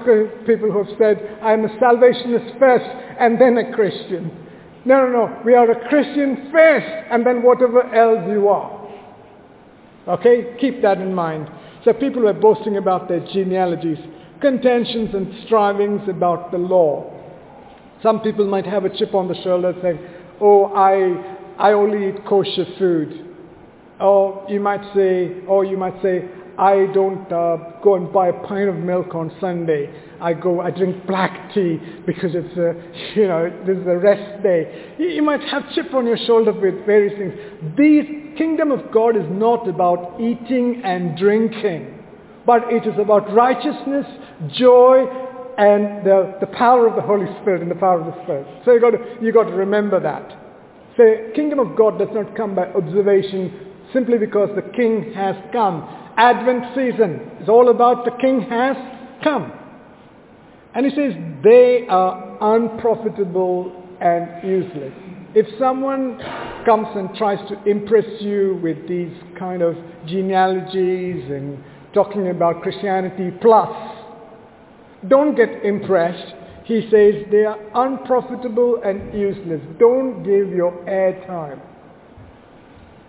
people 0.46 0.72
who 0.72 0.82
have 0.82 0.98
said, 0.98 1.38
I'm 1.40 1.64
a 1.64 1.78
salvationist 1.78 2.58
first 2.58 2.84
and 3.20 3.40
then 3.40 3.58
a 3.58 3.72
Christian. 3.72 4.45
No, 4.86 5.04
no, 5.04 5.10
no. 5.10 5.42
We 5.44 5.54
are 5.54 5.68
a 5.68 5.88
Christian 5.88 6.48
first 6.52 6.86
and 7.10 7.26
then 7.26 7.42
whatever 7.42 7.82
else 7.92 8.24
you 8.30 8.48
are. 8.48 8.88
Okay? 10.06 10.56
Keep 10.60 10.80
that 10.82 10.98
in 10.98 11.12
mind. 11.12 11.50
So 11.84 11.92
people 11.92 12.22
were 12.22 12.32
boasting 12.32 12.76
about 12.76 13.08
their 13.08 13.20
genealogies, 13.32 13.98
contentions 14.40 15.12
and 15.12 15.44
strivings 15.44 16.02
about 16.08 16.52
the 16.52 16.58
law. 16.58 17.12
Some 18.00 18.20
people 18.20 18.46
might 18.46 18.66
have 18.66 18.84
a 18.84 18.96
chip 18.96 19.12
on 19.12 19.26
the 19.26 19.34
shoulder 19.42 19.74
saying, 19.82 19.98
oh, 20.40 20.66
I, 20.66 21.68
I 21.70 21.72
only 21.72 22.10
eat 22.10 22.24
kosher 22.24 22.66
food. 22.78 23.34
Or 23.98 24.46
you 24.48 24.60
might 24.60 24.94
say, 24.94 25.40
or 25.48 25.64
you 25.64 25.76
might 25.76 26.00
say, 26.00 26.28
I 26.58 26.86
don't 26.94 27.30
uh, 27.30 27.80
go 27.82 27.96
and 27.96 28.12
buy 28.12 28.28
a 28.28 28.32
pint 28.32 28.68
of 28.68 28.76
milk 28.76 29.14
on 29.14 29.30
Sunday. 29.40 29.90
I 30.20 30.32
go, 30.32 30.60
I 30.60 30.70
drink 30.70 31.06
black 31.06 31.52
tea 31.52 31.78
because 32.06 32.30
it's 32.34 32.56
a, 32.56 33.18
you 33.18 33.28
know, 33.28 33.50
this 33.66 33.76
is 33.76 33.86
a 33.86 33.98
rest 33.98 34.42
day. 34.42 34.94
You 34.98 35.22
might 35.22 35.42
have 35.42 35.70
chip 35.74 35.92
on 35.92 36.06
your 36.06 36.16
shoulder 36.26 36.52
with 36.52 36.86
various 36.86 37.18
things. 37.18 37.76
These 37.76 38.38
kingdom 38.38 38.70
of 38.70 38.90
God 38.92 39.16
is 39.16 39.26
not 39.28 39.68
about 39.68 40.18
eating 40.18 40.80
and 40.82 41.18
drinking, 41.18 42.02
but 42.46 42.72
it 42.72 42.86
is 42.86 42.98
about 42.98 43.32
righteousness, 43.34 44.06
joy, 44.54 45.04
and 45.58 46.06
the, 46.06 46.36
the 46.40 46.46
power 46.48 46.86
of 46.86 46.96
the 46.96 47.02
Holy 47.02 47.26
Spirit 47.42 47.62
and 47.62 47.70
the 47.70 47.74
power 47.74 48.00
of 48.00 48.06
the 48.06 48.22
Spirit. 48.22 48.46
So 48.64 48.72
you 48.72 48.80
got 48.80 48.90
to, 48.90 49.16
you 49.20 49.32
got 49.32 49.44
to 49.44 49.54
remember 49.54 50.00
that. 50.00 50.42
The 50.96 51.32
kingdom 51.34 51.58
of 51.58 51.76
God 51.76 51.98
does 51.98 52.08
not 52.12 52.34
come 52.34 52.54
by 52.54 52.66
observation 52.68 53.66
simply 53.92 54.16
because 54.16 54.48
the 54.56 54.62
king 54.72 55.12
has 55.14 55.36
come. 55.52 56.05
Advent 56.16 56.64
season 56.74 57.20
is 57.40 57.48
all 57.48 57.68
about 57.68 58.04
the 58.04 58.10
King 58.12 58.40
has 58.42 58.76
come. 59.22 59.52
And 60.74 60.86
he 60.86 60.90
says 60.94 61.12
they 61.42 61.86
are 61.88 62.36
unprofitable 62.40 63.84
and 64.00 64.46
useless. 64.46 64.92
If 65.34 65.46
someone 65.58 66.18
comes 66.64 66.86
and 66.94 67.14
tries 67.14 67.38
to 67.48 67.62
impress 67.68 68.06
you 68.20 68.58
with 68.62 68.88
these 68.88 69.12
kind 69.38 69.62
of 69.62 69.76
genealogies 70.06 71.30
and 71.30 71.62
talking 71.92 72.28
about 72.30 72.62
Christianity 72.62 73.30
plus, 73.40 73.70
don't 75.08 75.34
get 75.34 75.64
impressed. 75.64 76.34
He 76.64 76.88
says 76.90 77.26
they 77.30 77.44
are 77.44 77.58
unprofitable 77.74 78.80
and 78.84 79.12
useless. 79.12 79.60
Don't 79.78 80.22
give 80.22 80.48
your 80.50 80.72
airtime. 80.86 81.60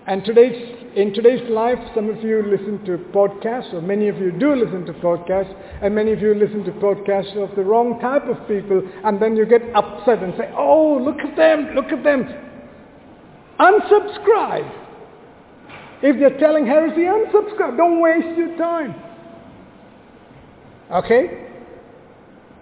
And 0.08 0.24
today's, 0.24 0.56
in 0.96 1.14
today's 1.14 1.48
life, 1.50 1.78
some 1.94 2.10
of 2.10 2.24
you 2.24 2.42
listen 2.42 2.80
to 2.86 2.98
podcasts, 3.12 3.74
or 3.74 3.82
many 3.82 4.08
of 4.08 4.18
you 4.20 4.32
do 4.32 4.56
listen 4.56 4.86
to 4.86 4.94
podcasts, 4.94 5.54
and 5.84 5.94
many 5.94 6.14
of 6.14 6.22
you 6.22 6.34
listen 6.34 6.64
to 6.64 6.72
podcasts 6.72 7.36
of 7.36 7.54
the 7.58 7.62
wrong 7.62 8.00
type 8.00 8.24
of 8.24 8.48
people, 8.48 8.82
and 9.04 9.22
then 9.22 9.36
you 9.36 9.46
get 9.46 9.62
upset 9.76 10.24
and 10.24 10.34
say, 10.38 10.50
oh, 10.56 10.98
look 10.98 11.20
at 11.20 11.36
them, 11.36 11.76
look 11.76 11.92
at 11.92 12.06
them. 12.06 12.24
Unsubscribe. 13.60 14.86
If 16.02 16.20
they're 16.20 16.40
telling 16.40 16.66
heresy, 16.66 17.02
unsubscribe. 17.02 17.76
Don't 17.76 18.00
waste 18.00 18.38
your 18.38 18.58
time. 18.58 18.96
Okay? 20.90 21.50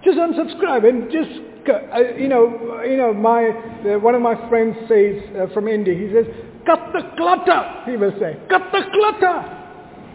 Just 0.04 0.18
unsubscribe 0.18 0.90
and 0.90 1.12
just, 1.12 1.30
uh, 1.70 2.16
you 2.18 2.28
know, 2.28 2.82
you 2.84 2.98
know, 2.98 3.14
my, 3.14 3.50
uh, 3.50 4.00
one 4.00 4.16
of 4.16 4.22
my 4.22 4.34
friends 4.50 4.75
says 4.90 5.22
uh, 5.38 5.54
from 5.54 5.68
India, 5.68 5.94
he 5.94 6.12
says, 6.12 6.25
cut 6.65 6.91
the 6.93 7.01
clutter, 7.17 7.84
he 7.89 7.98
will 7.98 8.13
say. 8.19 8.38
Cut 8.50 8.72
the 8.72 8.81
clutter. 8.91 9.55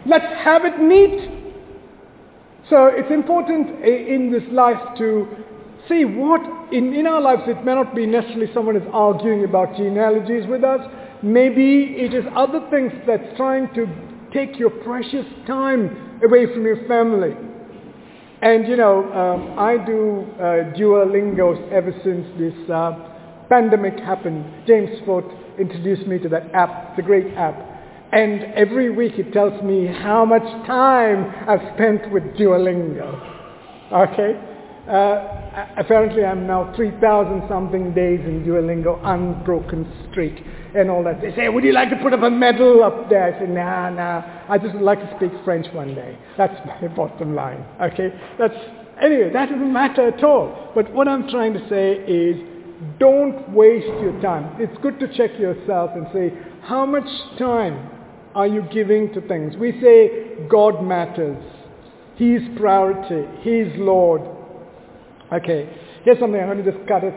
Let's 0.05 0.33
have 0.43 0.65
it 0.65 0.79
neat. 0.79 1.29
So 2.69 2.87
it's 2.87 3.11
important 3.11 3.83
in 3.83 4.31
this 4.31 4.43
life 4.51 4.97
to 4.97 5.27
see 5.89 6.05
what, 6.05 6.41
in, 6.73 6.93
in 6.93 7.07
our 7.07 7.21
lives, 7.21 7.43
it 7.47 7.63
may 7.65 7.75
not 7.75 7.95
be 7.95 8.05
necessarily 8.05 8.47
someone 8.53 8.75
is 8.75 8.87
arguing 8.93 9.43
about 9.43 9.75
genealogies 9.75 10.47
with 10.47 10.63
us. 10.63 10.79
Maybe 11.23 11.95
it 11.97 12.13
is 12.13 12.25
other 12.35 12.61
things 12.69 12.91
that's 13.05 13.35
trying 13.37 13.73
to 13.75 13.85
take 14.33 14.57
your 14.57 14.69
precious 14.69 15.25
time 15.45 16.19
away 16.23 16.45
from 16.53 16.65
your 16.65 16.87
family. 16.87 17.35
And 18.41 18.67
you 18.67 18.75
know, 18.75 19.11
um, 19.13 19.59
I 19.59 19.77
do 19.85 20.25
uh, 20.35 20.73
Duolingos 20.77 21.71
ever 21.71 21.93
since 22.03 22.25
this 22.39 22.69
uh, 22.69 23.45
pandemic 23.49 23.99
happened. 23.99 24.65
James 24.65 24.89
Fort 25.05 25.25
introduced 25.59 26.07
me 26.07 26.19
to 26.19 26.29
that 26.29 26.53
app. 26.53 26.97
A 26.97 27.01
great 27.01 27.33
app. 27.35 27.55
And 28.11 28.43
every 28.55 28.89
week 28.89 29.13
it 29.17 29.31
tells 29.31 29.61
me 29.63 29.87
how 29.87 30.25
much 30.25 30.43
time 30.67 31.33
I've 31.47 31.73
spent 31.75 32.11
with 32.11 32.23
Duolingo. 32.35 33.31
Okay? 33.91 34.47
Uh, 34.89 35.73
apparently 35.77 36.25
I'm 36.25 36.47
now 36.47 36.73
3,000 36.75 37.47
something 37.47 37.93
days 37.93 38.19
in 38.21 38.43
Duolingo, 38.43 38.99
unbroken 39.03 39.87
streak 40.09 40.43
and 40.75 40.89
all 40.89 41.03
that. 41.03 41.21
They 41.21 41.33
say, 41.35 41.47
would 41.49 41.63
you 41.63 41.71
like 41.71 41.89
to 41.89 41.97
put 41.97 42.13
up 42.13 42.21
a 42.21 42.29
medal 42.29 42.83
up 42.83 43.09
there? 43.09 43.33
I 43.33 43.39
say, 43.39 43.47
nah, 43.47 43.89
nah, 43.89 44.45
I 44.49 44.57
just 44.57 44.73
would 44.73 44.83
like 44.83 44.99
to 44.99 45.15
speak 45.15 45.31
French 45.45 45.67
one 45.73 45.95
day. 45.95 46.17
That's 46.37 46.53
my 46.81 46.87
bottom 46.89 47.35
line, 47.35 47.63
okay? 47.81 48.09
That's, 48.39 48.55
anyway, 49.01 49.31
that 49.31 49.49
doesn't 49.49 49.71
matter 49.71 50.07
at 50.07 50.23
all. 50.23 50.71
But 50.75 50.91
what 50.93 51.07
I'm 51.07 51.29
trying 51.29 51.53
to 51.53 51.69
say 51.69 51.93
is, 51.93 52.35
don't 52.99 53.49
waste 53.53 53.87
your 54.01 54.19
time. 54.21 54.59
It's 54.59 54.75
good 54.81 54.99
to 54.99 55.07
check 55.15 55.39
yourself 55.39 55.91
and 55.93 56.07
say, 56.13 56.31
how 56.63 56.85
much 56.85 57.07
time 57.37 57.89
are 58.33 58.47
you 58.47 58.63
giving 58.73 59.13
to 59.13 59.21
things? 59.27 59.55
We 59.57 59.79
say 59.81 60.47
God 60.49 60.83
matters. 60.83 61.41
He's 62.15 62.41
priority. 62.57 63.27
He's 63.41 63.79
Lord. 63.79 64.21
Okay, 65.31 65.69
here's 66.03 66.19
something 66.19 66.39
I'm 66.39 66.47
going 66.47 66.63
to 66.63 66.71
just 66.71 66.87
cut 66.87 67.03
it 67.03 67.13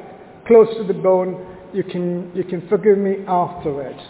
close 0.47 0.69
to 0.77 0.85
the 0.85 0.95
bone. 0.95 1.47
You 1.73 1.83
can, 1.83 2.31
you 2.35 2.45
can 2.45 2.69
forgive 2.69 2.99
me 2.99 3.17
afterwards. 3.27 4.01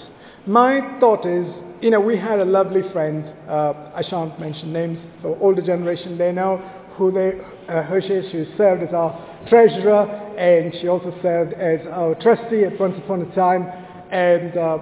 My 0.47 0.99
thought 1.01 1.25
is, 1.27 1.47
you 1.81 1.91
know, 1.91 2.01
we 2.01 2.19
had 2.19 2.39
a 2.39 2.45
lovely 2.45 2.83
friend, 2.93 3.25
uh, 3.49 3.93
I 3.95 4.03
shan't 4.09 4.39
mention 4.39 4.73
names, 4.73 4.99
for 5.23 5.39
older 5.41 5.63
generation, 5.63 6.19
they 6.19 6.33
know 6.33 6.59
who 6.97 7.11
they, 7.11 7.33
uh, 7.69 7.83
Hershey, 7.83 8.29
she 8.31 8.55
served 8.57 8.83
as 8.83 8.95
our 8.95 9.34
treasurer, 9.49 10.25
and 10.39 10.75
she 10.81 10.89
also 10.89 11.17
served 11.23 11.55
as 11.55 11.87
our 11.93 12.15
trustee 12.17 12.65
at 12.65 12.79
once 12.79 12.97
upon 12.99 13.23
a 13.23 13.35
time. 13.35 13.67
And 14.11 14.57
uh, 14.57 14.79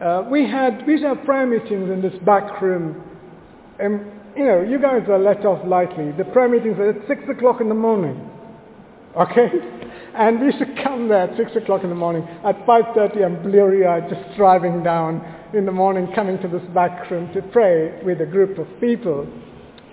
uh, 0.00 0.28
we 0.30 0.48
had, 0.48 0.86
we 0.86 0.94
used 0.94 1.04
have 1.04 1.24
prayer 1.24 1.46
meetings 1.46 1.90
in 1.90 2.02
this 2.02 2.14
back 2.24 2.60
room. 2.60 3.02
And, 3.78 4.06
you 4.36 4.44
know, 4.44 4.62
you 4.62 4.80
guys 4.80 5.02
are 5.08 5.18
let 5.18 5.44
off 5.44 5.66
lightly. 5.66 6.12
The 6.12 6.24
prayer 6.24 6.48
meetings 6.48 6.78
are 6.78 6.90
at 6.90 7.08
6 7.08 7.22
o'clock 7.30 7.60
in 7.60 7.68
the 7.68 7.74
morning. 7.74 8.30
Okay? 9.16 9.48
And 10.16 10.40
we 10.40 10.46
used 10.46 10.60
to 10.60 10.82
come 10.82 11.08
there 11.08 11.28
at 11.30 11.36
6 11.36 11.56
o'clock 11.56 11.82
in 11.82 11.90
the 11.90 11.94
morning. 11.94 12.26
At 12.42 12.56
5.30 12.64 13.22
I'm 13.22 13.42
bleary-eyed 13.42 14.08
just 14.08 14.34
driving 14.34 14.82
down 14.82 15.20
in 15.52 15.66
the 15.66 15.72
morning 15.72 16.08
coming 16.14 16.40
to 16.40 16.48
this 16.48 16.62
back 16.72 17.10
room 17.10 17.30
to 17.34 17.42
pray 17.42 18.02
with 18.02 18.22
a 18.22 18.24
group 18.24 18.58
of 18.58 18.66
people. 18.80 19.30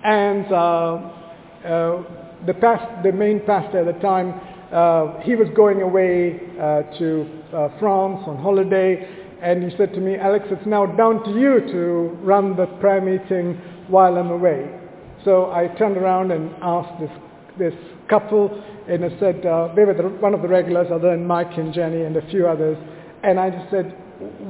And 0.02 0.50
uh, 0.50 1.10
uh, 1.68 2.23
the, 2.46 2.54
past, 2.54 3.02
the 3.02 3.12
main 3.12 3.40
pastor 3.46 3.88
at 3.88 3.94
the 3.94 4.00
time, 4.00 4.40
uh, 4.72 5.20
he 5.20 5.36
was 5.36 5.48
going 5.54 5.82
away 5.82 6.40
uh, 6.58 6.82
to 6.98 7.42
uh, 7.52 7.68
France 7.78 8.22
on 8.26 8.36
holiday 8.42 9.06
and 9.42 9.62
he 9.62 9.76
said 9.76 9.92
to 9.92 10.00
me, 10.00 10.16
Alex, 10.16 10.46
it's 10.50 10.66
now 10.66 10.86
down 10.86 11.22
to 11.24 11.30
you 11.38 11.60
to 11.70 12.16
run 12.22 12.56
the 12.56 12.66
prayer 12.80 13.00
meeting 13.00 13.60
while 13.88 14.16
I'm 14.16 14.30
away. 14.30 14.70
So 15.24 15.52
I 15.52 15.68
turned 15.78 15.96
around 15.96 16.32
and 16.32 16.50
asked 16.62 16.98
this, 17.00 17.10
this 17.58 17.74
couple 18.08 18.62
and 18.88 19.04
I 19.04 19.08
said, 19.18 19.44
uh, 19.46 19.68
they 19.74 19.84
were 19.84 19.94
the, 19.94 20.08
one 20.20 20.34
of 20.34 20.42
the 20.42 20.48
regulars 20.48 20.88
other 20.92 21.10
than 21.10 21.26
Mike 21.26 21.56
and 21.56 21.72
Jenny 21.72 22.02
and 22.02 22.16
a 22.16 22.26
few 22.30 22.46
others. 22.46 22.76
And 23.22 23.40
I 23.40 23.50
just 23.50 23.70
said, 23.70 23.96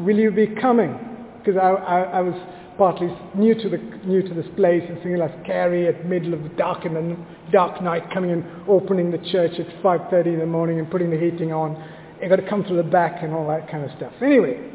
will 0.04 0.16
you 0.18 0.30
be 0.30 0.48
coming? 0.60 0.98
Because 1.38 1.60
I, 1.60 1.68
I, 1.68 2.00
I, 2.02 2.20
was 2.20 2.34
partly 2.76 3.08
new 3.34 3.54
to, 3.54 3.68
the, 3.68 3.78
new 4.04 4.22
to 4.22 4.34
this 4.34 4.46
place 4.56 4.82
and 4.88 4.98
feeling 5.02 5.18
like 5.18 5.32
scary 5.44 5.86
at 5.86 6.04
middle 6.06 6.34
of 6.34 6.42
the 6.42 6.48
dark 6.50 6.84
in 6.84 6.94
the 6.94 7.16
dark 7.52 7.80
night 7.82 8.02
coming 8.12 8.32
and 8.32 8.44
opening 8.68 9.10
the 9.10 9.18
church 9.30 9.52
at 9.58 9.66
5.30 9.82 10.26
in 10.26 10.38
the 10.40 10.46
morning 10.46 10.78
and 10.78 10.90
putting 10.90 11.10
the 11.10 11.18
heating 11.18 11.52
on. 11.52 11.76
You've 12.20 12.30
got 12.30 12.36
to 12.36 12.48
come 12.48 12.64
through 12.64 12.78
the 12.78 12.82
back 12.82 13.22
and 13.22 13.32
all 13.32 13.46
that 13.48 13.70
kind 13.70 13.84
of 13.84 13.96
stuff. 13.96 14.12
Anyway, 14.20 14.72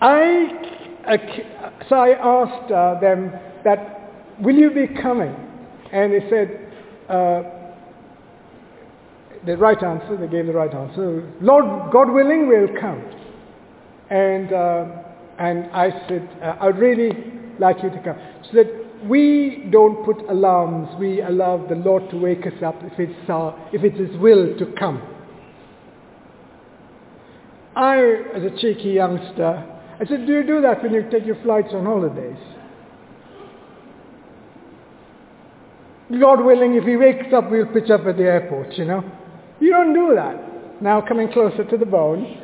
I, 0.00 0.72
uh, 1.06 1.70
so 1.88 1.96
I 1.96 2.10
asked 2.10 2.72
uh, 2.72 3.00
them 3.00 3.32
that, 3.64 4.40
will 4.40 4.56
you 4.56 4.70
be 4.70 4.88
coming? 5.00 5.34
And 5.92 6.12
they 6.12 6.28
said, 6.30 6.72
uh, 7.08 7.42
the 9.46 9.56
right 9.56 9.80
answer, 9.82 10.16
they 10.16 10.26
gave 10.26 10.46
the 10.46 10.52
right 10.52 10.72
answer. 10.72 11.32
Lord, 11.40 11.92
God 11.92 12.10
willing, 12.10 12.48
we'll 12.48 12.80
come. 12.80 13.04
And, 14.10 14.52
uh, 14.52 15.03
and 15.38 15.66
I 15.72 15.90
said, 16.08 16.28
uh, 16.42 16.56
I'd 16.60 16.78
really 16.78 17.10
like 17.58 17.76
you 17.82 17.90
to 17.90 18.02
come. 18.02 18.16
So 18.50 18.56
that 18.58 19.04
we 19.04 19.68
don't 19.70 20.04
put 20.04 20.28
alarms, 20.30 20.88
we 20.98 21.20
allow 21.20 21.66
the 21.66 21.74
Lord 21.74 22.08
to 22.10 22.16
wake 22.16 22.46
us 22.46 22.62
up 22.64 22.76
if 22.82 22.98
it's, 22.98 23.12
if 23.72 23.84
it's 23.84 23.98
His 23.98 24.18
will 24.20 24.56
to 24.58 24.66
come. 24.78 25.02
I, 27.76 27.98
as 28.34 28.42
a 28.44 28.56
cheeky 28.60 28.90
youngster, 28.90 29.70
I 30.00 30.06
said, 30.06 30.26
do 30.26 30.32
you 30.32 30.46
do 30.46 30.60
that 30.62 30.82
when 30.82 30.92
you 30.92 31.08
take 31.10 31.26
your 31.26 31.40
flights 31.42 31.68
on 31.72 31.84
holidays? 31.84 32.36
God 36.20 36.44
willing, 36.44 36.74
if 36.74 36.84
he 36.84 36.96
wakes 36.96 37.32
up, 37.34 37.50
we'll 37.50 37.66
pitch 37.66 37.90
up 37.90 38.06
at 38.06 38.16
the 38.16 38.24
airport, 38.24 38.74
you 38.74 38.84
know. 38.84 39.02
You 39.60 39.70
don't 39.70 39.94
do 39.94 40.14
that. 40.14 40.82
Now 40.82 41.00
coming 41.00 41.32
closer 41.32 41.64
to 41.64 41.76
the 41.76 41.86
bone, 41.86 42.43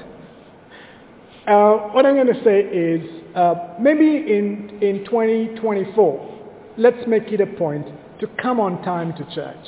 uh, 1.46 1.88
what 1.92 2.04
I'm 2.04 2.14
going 2.14 2.26
to 2.26 2.44
say 2.44 2.60
is 2.60 3.34
uh, 3.34 3.74
maybe 3.80 4.04
in, 4.04 4.78
in 4.82 5.04
2024, 5.04 6.40
let's 6.76 7.06
make 7.06 7.28
it 7.28 7.40
a 7.40 7.46
point 7.46 7.86
to 8.20 8.26
come 8.42 8.60
on 8.60 8.82
time 8.82 9.12
to 9.14 9.34
church. 9.34 9.66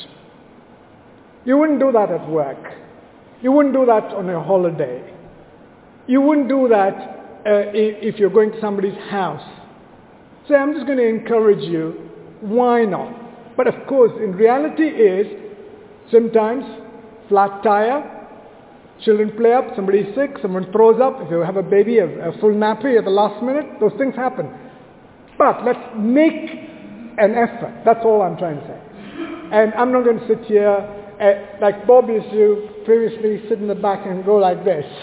You 1.44 1.58
wouldn't 1.58 1.80
do 1.80 1.90
that 1.92 2.10
at 2.10 2.28
work. 2.28 2.58
You 3.40 3.52
wouldn't 3.52 3.74
do 3.74 3.86
that 3.86 4.04
on 4.14 4.28
a 4.30 4.42
holiday. 4.42 5.12
You 6.06 6.20
wouldn't 6.20 6.48
do 6.48 6.68
that 6.68 6.94
uh, 7.44 7.72
if 7.74 8.18
you're 8.18 8.30
going 8.30 8.52
to 8.52 8.60
somebody's 8.60 8.96
house. 9.10 9.42
So 10.48 10.54
I'm 10.54 10.74
just 10.74 10.86
going 10.86 10.98
to 10.98 11.08
encourage 11.08 11.64
you, 11.64 12.10
why 12.40 12.84
not? 12.84 13.56
But 13.56 13.66
of 13.66 13.86
course, 13.86 14.12
in 14.22 14.32
reality 14.32 14.84
is, 14.84 15.26
sometimes 16.10 16.64
flat 17.28 17.62
tire, 17.62 18.21
children 19.04 19.32
play 19.36 19.52
up, 19.52 19.64
somebody's 19.76 20.14
sick, 20.14 20.36
someone 20.40 20.70
throws 20.72 21.00
up, 21.00 21.18
if 21.20 21.30
you 21.30 21.40
have 21.40 21.56
a 21.56 21.62
baby, 21.62 21.98
a, 21.98 22.06
a 22.30 22.38
full 22.38 22.52
nappy 22.52 22.98
at 22.98 23.04
the 23.04 23.10
last 23.10 23.42
minute, 23.42 23.66
those 23.80 23.92
things 23.98 24.14
happen. 24.14 24.50
But 25.38 25.64
let's 25.64 25.80
make 25.96 26.50
an 27.18 27.34
effort. 27.34 27.82
That's 27.84 28.00
all 28.04 28.22
I'm 28.22 28.36
trying 28.36 28.60
to 28.60 28.66
say. 28.66 28.80
And 29.52 29.74
I'm 29.74 29.92
not 29.92 30.04
going 30.04 30.20
to 30.20 30.28
sit 30.28 30.44
here, 30.46 30.68
uh, 30.68 31.60
like 31.60 31.86
Bob 31.86 32.08
used 32.08 32.30
to 32.30 32.82
previously 32.84 33.42
sit 33.48 33.58
in 33.58 33.68
the 33.68 33.74
back 33.74 34.06
and 34.06 34.24
go 34.24 34.36
like 34.36 34.64
this. 34.64 34.84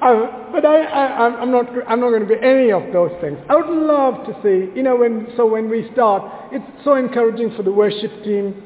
Uh, 0.00 0.52
but 0.52 0.64
I, 0.64 0.84
I, 0.84 1.40
I'm, 1.40 1.50
not, 1.50 1.66
I'm 1.88 1.98
not 1.98 2.10
going 2.10 2.20
to 2.22 2.28
be 2.28 2.40
any 2.40 2.70
of 2.70 2.92
those 2.92 3.10
things. 3.20 3.36
I 3.50 3.56
would 3.56 3.66
love 3.66 4.26
to 4.26 4.32
see, 4.44 4.70
you 4.76 4.84
know, 4.84 4.94
when, 4.94 5.26
so 5.36 5.44
when 5.44 5.68
we 5.68 5.90
start, 5.92 6.22
it's 6.52 6.84
so 6.84 6.94
encouraging 6.94 7.52
for 7.56 7.64
the 7.64 7.72
worship 7.72 8.12
team. 8.22 8.62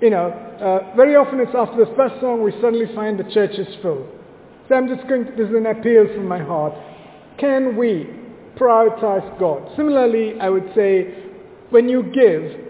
You 0.00 0.10
know, 0.10 0.51
uh, 0.62 0.94
very 0.94 1.16
often 1.16 1.40
it's 1.40 1.54
after 1.54 1.84
the 1.84 1.92
first 1.96 2.20
song 2.20 2.42
we 2.42 2.52
suddenly 2.62 2.86
find 2.94 3.18
the 3.18 3.28
church 3.34 3.58
is 3.58 3.66
full. 3.82 4.06
So 4.68 4.76
I'm 4.76 4.86
just 4.86 5.08
going 5.08 5.26
to, 5.26 5.30
this 5.32 5.48
is 5.48 5.54
an 5.56 5.66
appeal 5.66 6.06
from 6.14 6.28
my 6.28 6.38
heart. 6.38 6.72
Can 7.38 7.76
we 7.76 8.08
prioritize 8.56 9.38
God? 9.40 9.68
Similarly, 9.76 10.38
I 10.40 10.48
would 10.48 10.70
say 10.74 11.14
when 11.70 11.88
you 11.88 12.04
give, 12.04 12.60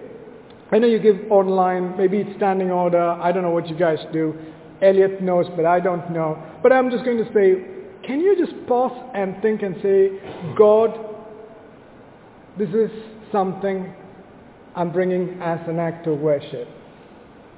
I 0.72 0.78
know 0.78 0.86
you 0.86 1.00
give 1.00 1.30
online, 1.30 1.96
maybe 1.98 2.18
it's 2.18 2.34
standing 2.36 2.70
order, 2.70 2.98
I 2.98 3.30
don't 3.30 3.42
know 3.42 3.50
what 3.50 3.68
you 3.68 3.76
guys 3.76 3.98
do. 4.10 4.34
Elliot 4.80 5.22
knows, 5.22 5.46
but 5.54 5.66
I 5.66 5.78
don't 5.78 6.10
know. 6.12 6.42
But 6.62 6.72
I'm 6.72 6.90
just 6.90 7.04
going 7.04 7.18
to 7.18 7.30
say, 7.34 8.06
can 8.06 8.20
you 8.20 8.36
just 8.38 8.66
pause 8.66 9.10
and 9.14 9.40
think 9.42 9.62
and 9.62 9.76
say, 9.82 10.18
God, 10.56 10.98
this 12.58 12.70
is 12.70 12.90
something 13.30 13.92
I'm 14.74 14.92
bringing 14.92 15.38
as 15.42 15.60
an 15.68 15.78
act 15.78 16.06
of 16.06 16.18
worship. 16.20 16.68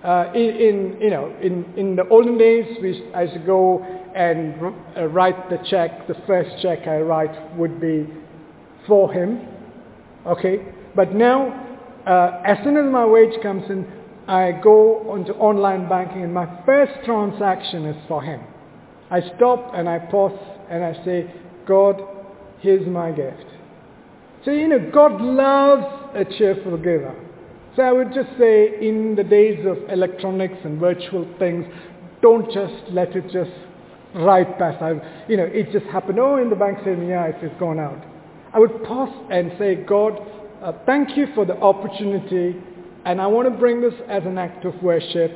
Uh, 0.05 0.31
in, 0.35 0.41
in, 0.41 0.99
you 1.01 1.09
know, 1.09 1.35
in, 1.41 1.65
in 1.79 1.97
the 1.97 2.07
olden 2.09 2.37
days, 2.37 2.77
we, 2.83 3.11
I 3.15 3.23
used 3.23 3.35
to 3.35 3.41
go 3.41 3.83
and 4.15 4.55
uh, 4.97 5.07
write 5.07 5.49
the 5.49 5.57
check. 5.71 6.07
The 6.07 6.15
first 6.27 6.51
check 6.61 6.87
I 6.87 6.99
write 6.99 7.57
would 7.57 7.81
be 7.81 8.07
for 8.87 9.11
him. 9.11 9.49
Okay? 10.27 10.59
But 10.95 11.15
now, 11.15 11.49
uh, 12.07 12.43
as 12.45 12.59
soon 12.63 12.77
as 12.77 12.85
my 12.93 13.07
wage 13.07 13.41
comes 13.43 13.65
in, 13.71 13.87
I 14.29 14.53
go 14.63 15.11
onto 15.11 15.33
online 15.33 15.89
banking 15.89 16.23
and 16.23 16.35
my 16.35 16.63
first 16.67 16.93
transaction 17.07 17.87
is 17.87 17.97
for 18.07 18.23
him. 18.23 18.43
I 19.11 19.21
stop 19.37 19.73
and 19.75 19.89
I 19.89 19.99
pause 20.01 20.39
and 20.69 20.85
I 20.85 21.03
say, 21.05 21.33
God, 21.67 22.01
here's 22.61 22.87
my 22.87 23.11
gift. 23.11 23.47
So, 24.45 24.51
you 24.51 24.69
know, 24.69 24.91
God 24.93 25.21
loves 25.21 25.87
a 26.15 26.25
cheerful 26.37 26.77
giver. 26.77 27.24
So 27.77 27.83
I 27.83 27.91
would 27.91 28.15
just 28.15 28.31
say 28.39 28.79
in 28.81 29.17
the 29.17 29.25
days 29.25 29.67
of 29.67 29.79
electronics 29.91 30.59
and 30.65 30.79
virtual 30.79 31.27
things, 31.39 31.67
don't 32.23 32.47
just 32.53 32.91
let 32.91 33.17
it 33.17 33.25
just 33.33 33.51
ride 34.15 34.59
past. 34.59 34.81
I, 34.81 34.93
you 35.29 35.37
know, 35.37 35.45
it 35.45 35.73
just 35.73 35.87
happened. 35.87 36.21
Oh, 36.21 36.37
in 36.37 36.51
the 36.51 36.57
bank 36.57 36.79
statement, 36.83 37.09
yeah, 37.09 37.25
it's 37.27 37.61
gone 37.61 37.81
out. 37.81 38.01
I 38.53 38.61
would 38.61 38.85
pause 38.85 39.13
and 39.31 39.53
say, 39.59 39.75
God, 39.75 40.21
uh, 40.63 40.73
thank 40.87 41.17
you 41.17 41.27
for 41.35 41.45
the 41.45 41.57
opportunity, 41.59 42.57
and 43.05 43.21
I 43.21 43.27
want 43.27 43.53
to 43.53 43.59
bring 43.59 43.81
this 43.81 43.95
as 44.09 44.23
an 44.25 44.39
act 44.39 44.65
of 44.65 44.81
worship. 44.81 45.33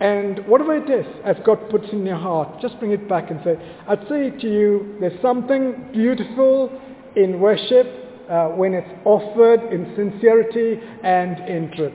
And 0.00 0.44
whatever 0.48 0.76
it 0.76 0.90
is, 0.90 1.06
as 1.24 1.36
God 1.46 1.70
puts 1.70 1.86
in 1.92 2.04
your 2.04 2.18
heart, 2.18 2.60
just 2.60 2.80
bring 2.80 2.90
it 2.90 3.08
back 3.08 3.30
and 3.30 3.40
say, 3.44 3.54
I'd 3.86 4.02
say 4.08 4.30
to 4.30 4.52
you, 4.52 4.96
there's 4.98 5.22
something 5.22 5.90
beautiful 5.92 6.80
in 7.14 7.38
worship 7.38 8.03
uh, 8.30 8.48
when 8.48 8.74
it's 8.74 8.88
offered 9.04 9.72
in 9.72 9.92
sincerity 9.96 10.80
and 11.02 11.38
in 11.48 11.70
truth. 11.76 11.92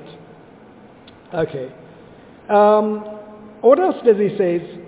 Okay. 1.34 1.72
Um, 2.50 3.02
what 3.62 3.80
else 3.80 3.98
does 4.06 4.18
he 4.18 4.36
say? 4.38 4.80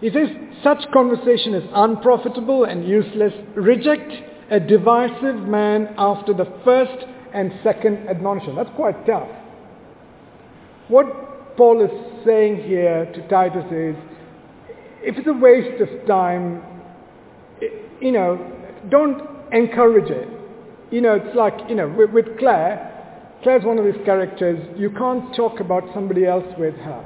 He 0.00 0.10
says, 0.10 0.28
such 0.62 0.78
conversation 0.92 1.54
is 1.54 1.64
unprofitable 1.74 2.64
and 2.64 2.86
useless. 2.86 3.32
Reject 3.54 4.12
a 4.50 4.60
divisive 4.60 5.36
man 5.36 5.94
after 5.98 6.32
the 6.32 6.46
first 6.64 7.06
and 7.34 7.52
second 7.62 8.08
admonition. 8.08 8.56
That's 8.56 8.70
quite 8.76 9.06
tough. 9.06 9.28
What 10.88 11.56
Paul 11.56 11.84
is 11.84 12.24
saying 12.24 12.64
here 12.64 13.10
to 13.14 13.28
Titus 13.28 13.64
is, 13.70 13.96
if 15.02 15.16
it's 15.16 15.28
a 15.28 15.32
waste 15.32 15.80
of 15.80 16.06
time, 16.06 16.62
you 18.00 18.12
know, 18.12 18.38
don't 18.88 19.22
encourage 19.52 20.10
it. 20.10 20.28
You 20.90 21.00
know, 21.00 21.14
it's 21.14 21.36
like, 21.36 21.54
you 21.68 21.76
know, 21.76 21.88
with, 21.88 22.10
with 22.10 22.38
Claire, 22.38 22.90
Claire's 23.42 23.64
one 23.64 23.78
of 23.78 23.84
these 23.84 24.04
characters, 24.04 24.58
you 24.76 24.90
can't 24.90 25.34
talk 25.34 25.60
about 25.60 25.84
somebody 25.94 26.26
else 26.26 26.46
with 26.58 26.74
her. 26.76 27.04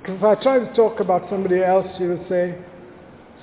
Because 0.00 0.18
if 0.18 0.24
I 0.24 0.42
try 0.42 0.58
to 0.58 0.74
talk 0.74 1.00
about 1.00 1.28
somebody 1.30 1.62
else, 1.62 1.86
she 1.96 2.04
will 2.04 2.24
say, 2.28 2.58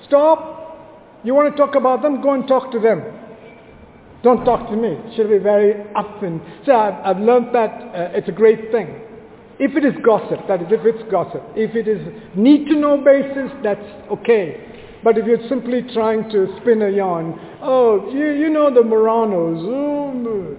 stop, 0.06 1.20
you 1.24 1.34
want 1.34 1.52
to 1.52 1.56
talk 1.56 1.74
about 1.74 2.02
them, 2.02 2.22
go 2.22 2.34
and 2.34 2.46
talk 2.46 2.70
to 2.72 2.78
them. 2.78 3.02
Don't 4.22 4.44
talk 4.44 4.68
to 4.70 4.76
me. 4.76 4.96
She'll 5.16 5.28
be 5.28 5.38
very 5.38 5.74
up 5.96 6.22
and, 6.22 6.40
so 6.64 6.76
I've, 6.76 7.16
I've 7.16 7.22
learned 7.22 7.52
that 7.54 7.70
uh, 7.70 8.16
it's 8.16 8.28
a 8.28 8.32
great 8.32 8.70
thing. 8.70 9.00
If 9.58 9.76
it 9.76 9.84
is 9.84 9.94
gossip, 10.04 10.46
that 10.48 10.62
is, 10.62 10.68
if 10.70 10.80
it's 10.84 11.10
gossip. 11.10 11.42
If 11.56 11.74
it 11.74 11.88
is 11.88 12.00
need 12.36 12.66
to 12.66 12.76
know 12.76 12.98
basis, 12.98 13.50
that's 13.62 13.84
okay. 14.10 14.81
But 15.04 15.18
if 15.18 15.26
you're 15.26 15.48
simply 15.48 15.82
trying 15.92 16.30
to 16.30 16.56
spin 16.60 16.82
a 16.82 16.90
yarn, 16.90 17.38
oh, 17.60 18.10
you, 18.12 18.32
you 18.32 18.50
know 18.50 18.72
the 18.72 18.82
Moranos. 18.82 19.58
Oh, 19.66 20.56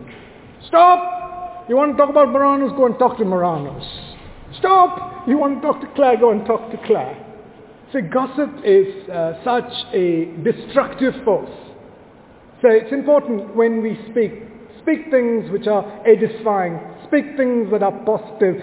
stop! 0.67 1.69
You 1.69 1.77
want 1.77 1.93
to 1.93 1.97
talk 1.97 2.09
about 2.09 2.29
Moranos? 2.29 2.71
Go 2.75 2.85
and 2.85 2.99
talk 2.99 3.17
to 3.19 3.25
Moranos. 3.25 3.83
Stop! 4.59 5.27
You 5.27 5.37
want 5.37 5.61
to 5.61 5.67
talk 5.67 5.79
to 5.79 5.87
Claire? 5.95 6.17
Go 6.17 6.31
and 6.31 6.45
talk 6.45 6.69
to 6.71 6.77
Claire. 6.85 7.17
See, 7.93 8.01
gossip 8.01 8.49
is 8.65 9.07
uh, 9.09 9.39
such 9.45 9.71
a 9.93 10.25
destructive 10.43 11.13
force. 11.23 11.51
So 12.61 12.69
it's 12.69 12.91
important 12.91 13.55
when 13.55 13.81
we 13.81 13.97
speak, 14.09 14.31
speak 14.81 15.11
things 15.11 15.51
which 15.51 15.67
are 15.67 15.85
edifying, 16.07 16.79
speak 17.07 17.37
things 17.37 17.69
that 17.71 17.83
are 17.83 17.91
positive, 18.03 18.55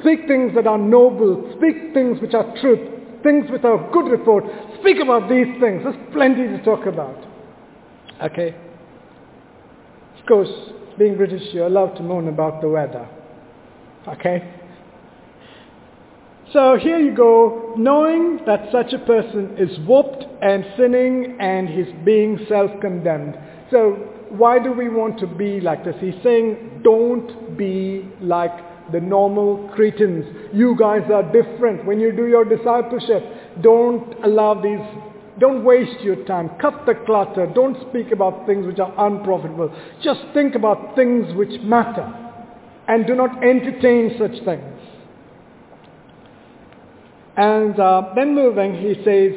speak 0.00 0.28
things 0.28 0.54
that 0.54 0.66
are 0.66 0.78
noble, 0.78 1.52
speak 1.56 1.92
things 1.94 2.20
which 2.20 2.34
are 2.34 2.44
truth, 2.60 2.78
things 3.22 3.50
which 3.50 3.64
are 3.64 3.90
good 3.92 4.10
report. 4.10 4.44
Speak 4.80 4.98
about 5.02 5.28
these 5.28 5.46
things. 5.60 5.82
There's 5.82 6.12
plenty 6.12 6.46
to 6.48 6.62
talk 6.64 6.86
about. 6.86 7.16
Okay? 8.22 8.54
Of 10.18 10.26
course, 10.26 10.48
being 10.98 11.16
British, 11.16 11.42
you're 11.52 11.66
allowed 11.66 11.94
to 11.96 12.02
moan 12.02 12.28
about 12.28 12.60
the 12.60 12.68
weather. 12.68 13.08
Okay? 14.08 14.52
So 16.52 16.78
here 16.80 16.98
you 16.98 17.14
go, 17.14 17.74
knowing 17.76 18.40
that 18.46 18.70
such 18.70 18.92
a 18.92 18.98
person 19.00 19.56
is 19.58 19.78
warped 19.86 20.24
and 20.42 20.64
sinning 20.76 21.36
and 21.40 21.68
he's 21.68 21.92
being 22.04 22.38
self-condemned. 22.48 23.36
So 23.70 23.92
why 24.30 24.58
do 24.58 24.72
we 24.72 24.88
want 24.88 25.18
to 25.20 25.26
be 25.26 25.60
like 25.60 25.84
this? 25.84 25.96
He's 26.00 26.14
saying, 26.22 26.82
don't 26.84 27.56
be 27.56 28.08
like 28.20 28.52
the 28.92 29.00
normal 29.00 29.68
Cretans. 29.74 30.24
You 30.52 30.76
guys 30.78 31.02
are 31.12 31.22
different. 31.32 31.84
When 31.84 32.00
you 32.00 32.12
do 32.12 32.26
your 32.26 32.44
discipleship, 32.44 33.22
don't 33.62 34.24
allow 34.24 34.60
these, 34.60 34.80
don't 35.38 35.64
waste 35.64 36.00
your 36.02 36.24
time. 36.24 36.50
Cut 36.60 36.86
the 36.86 36.94
clutter. 37.06 37.50
Don't 37.54 37.76
speak 37.88 38.12
about 38.12 38.46
things 38.46 38.66
which 38.66 38.78
are 38.78 38.92
unprofitable. 39.06 39.74
Just 40.02 40.20
think 40.34 40.54
about 40.54 40.94
things 40.96 41.34
which 41.34 41.60
matter. 41.62 42.12
And 42.88 43.06
do 43.06 43.14
not 43.14 43.42
entertain 43.42 44.16
such 44.18 44.44
things. 44.44 44.80
And 47.36 47.78
uh, 47.78 48.12
then 48.14 48.34
moving, 48.34 48.74
he 48.74 48.94
says, 49.04 49.32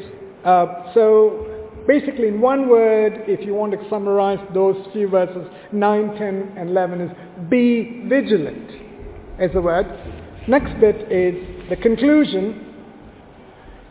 uh, 0.45 0.93
so 0.93 1.67
basically 1.85 2.29
in 2.29 2.39
one 2.39 2.69
word, 2.69 3.23
if 3.27 3.45
you 3.45 3.53
want 3.53 3.73
to 3.73 3.89
summarize 3.89 4.39
those 4.53 4.77
few 4.93 5.09
verses, 5.09 5.45
9, 5.73 6.15
10, 6.17 6.53
and 6.57 6.69
11 6.69 7.01
is 7.01 7.11
be 7.49 8.05
vigilant 8.07 8.88
is 9.41 9.51
the 9.53 9.61
word. 9.61 9.85
Next 10.47 10.79
bit 10.79 11.11
is 11.11 11.69
the 11.69 11.75
conclusion. 11.75 12.65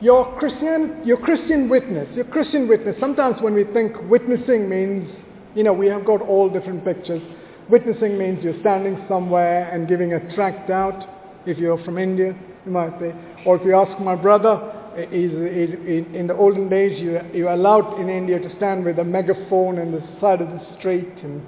Your 0.01 0.39
Christian, 0.39 1.03
your 1.05 1.17
Christian 1.19 1.69
witness, 1.69 2.09
your 2.15 2.27
Christian 2.27 2.69
witness, 2.69 2.97
sometimes 3.01 3.37
when 3.41 3.55
we 3.55 3.65
think 3.73 3.93
witnessing 4.09 4.69
means, 4.69 5.11
you 5.55 5.65
know, 5.65 5.73
we 5.73 5.87
have 5.87 6.05
got 6.05 6.23
all 6.23 6.49
different 6.49 6.85
pictures. 6.85 7.23
Witnessing 7.69 8.17
means 8.17 8.43
you're 8.43 8.61
standing 8.61 9.05
somewhere 9.09 9.75
and 9.75 9.89
giving 9.89 10.13
a 10.13 10.35
tract 10.35 10.71
out. 10.71 11.17
If 11.47 11.59
you're 11.59 11.83
from 11.85 11.99
India, 11.99 12.37
you 12.65 12.71
might 12.71 12.99
say. 13.01 13.13
Or 13.47 13.57
if 13.57 13.65
you 13.65 13.75
ask 13.75 14.01
my 14.01 14.15
brother, 14.15 14.73
in, 14.97 16.15
in 16.15 16.27
the 16.27 16.35
olden 16.35 16.69
days 16.69 17.01
you, 17.01 17.21
you're 17.33 17.51
allowed 17.51 18.01
in 18.01 18.09
India 18.09 18.39
to 18.39 18.57
stand 18.57 18.85
with 18.85 18.99
a 18.99 19.05
megaphone 19.05 19.79
on 19.79 19.93
the 19.93 20.03
side 20.21 20.41
of 20.41 20.49
the 20.49 20.61
street 20.79 21.13
and 21.23 21.43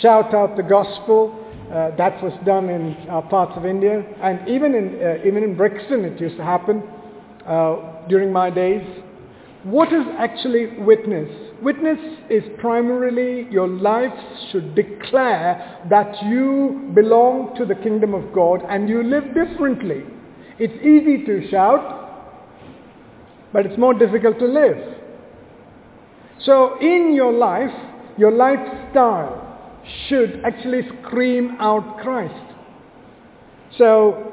shout 0.00 0.34
out 0.34 0.56
the 0.56 0.62
gospel. 0.62 1.43
Uh, 1.72 1.96
that 1.96 2.22
was 2.22 2.32
done 2.44 2.68
in 2.68 2.94
uh, 3.08 3.22
parts 3.22 3.52
of 3.56 3.64
India. 3.64 4.04
And 4.22 4.46
even 4.48 4.74
in, 4.74 5.00
uh, 5.02 5.26
even 5.26 5.42
in 5.42 5.56
Brixton 5.56 6.04
it 6.04 6.20
used 6.20 6.36
to 6.36 6.44
happen 6.44 6.82
uh, 7.46 8.06
during 8.08 8.32
my 8.32 8.50
days. 8.50 8.82
What 9.64 9.92
is 9.92 10.04
actually 10.18 10.78
witness? 10.78 11.30
Witness 11.62 11.98
is 12.28 12.42
primarily 12.58 13.50
your 13.50 13.66
life 13.66 14.12
should 14.52 14.74
declare 14.74 15.80
that 15.88 16.22
you 16.24 16.90
belong 16.94 17.54
to 17.56 17.64
the 17.64 17.74
kingdom 17.74 18.12
of 18.12 18.34
God 18.34 18.60
and 18.68 18.88
you 18.90 19.02
live 19.02 19.24
differently. 19.34 20.02
It's 20.58 20.74
easy 20.84 21.24
to 21.24 21.50
shout, 21.50 22.60
but 23.54 23.64
it's 23.64 23.78
more 23.78 23.94
difficult 23.94 24.38
to 24.38 24.46
live. 24.46 24.76
So 26.44 26.78
in 26.80 27.14
your 27.14 27.32
life, 27.32 27.72
your 28.18 28.32
lifestyle 28.32 29.43
should 30.08 30.42
actually 30.44 30.82
scream 31.02 31.56
out 31.60 31.98
Christ. 31.98 32.54
So 33.76 34.32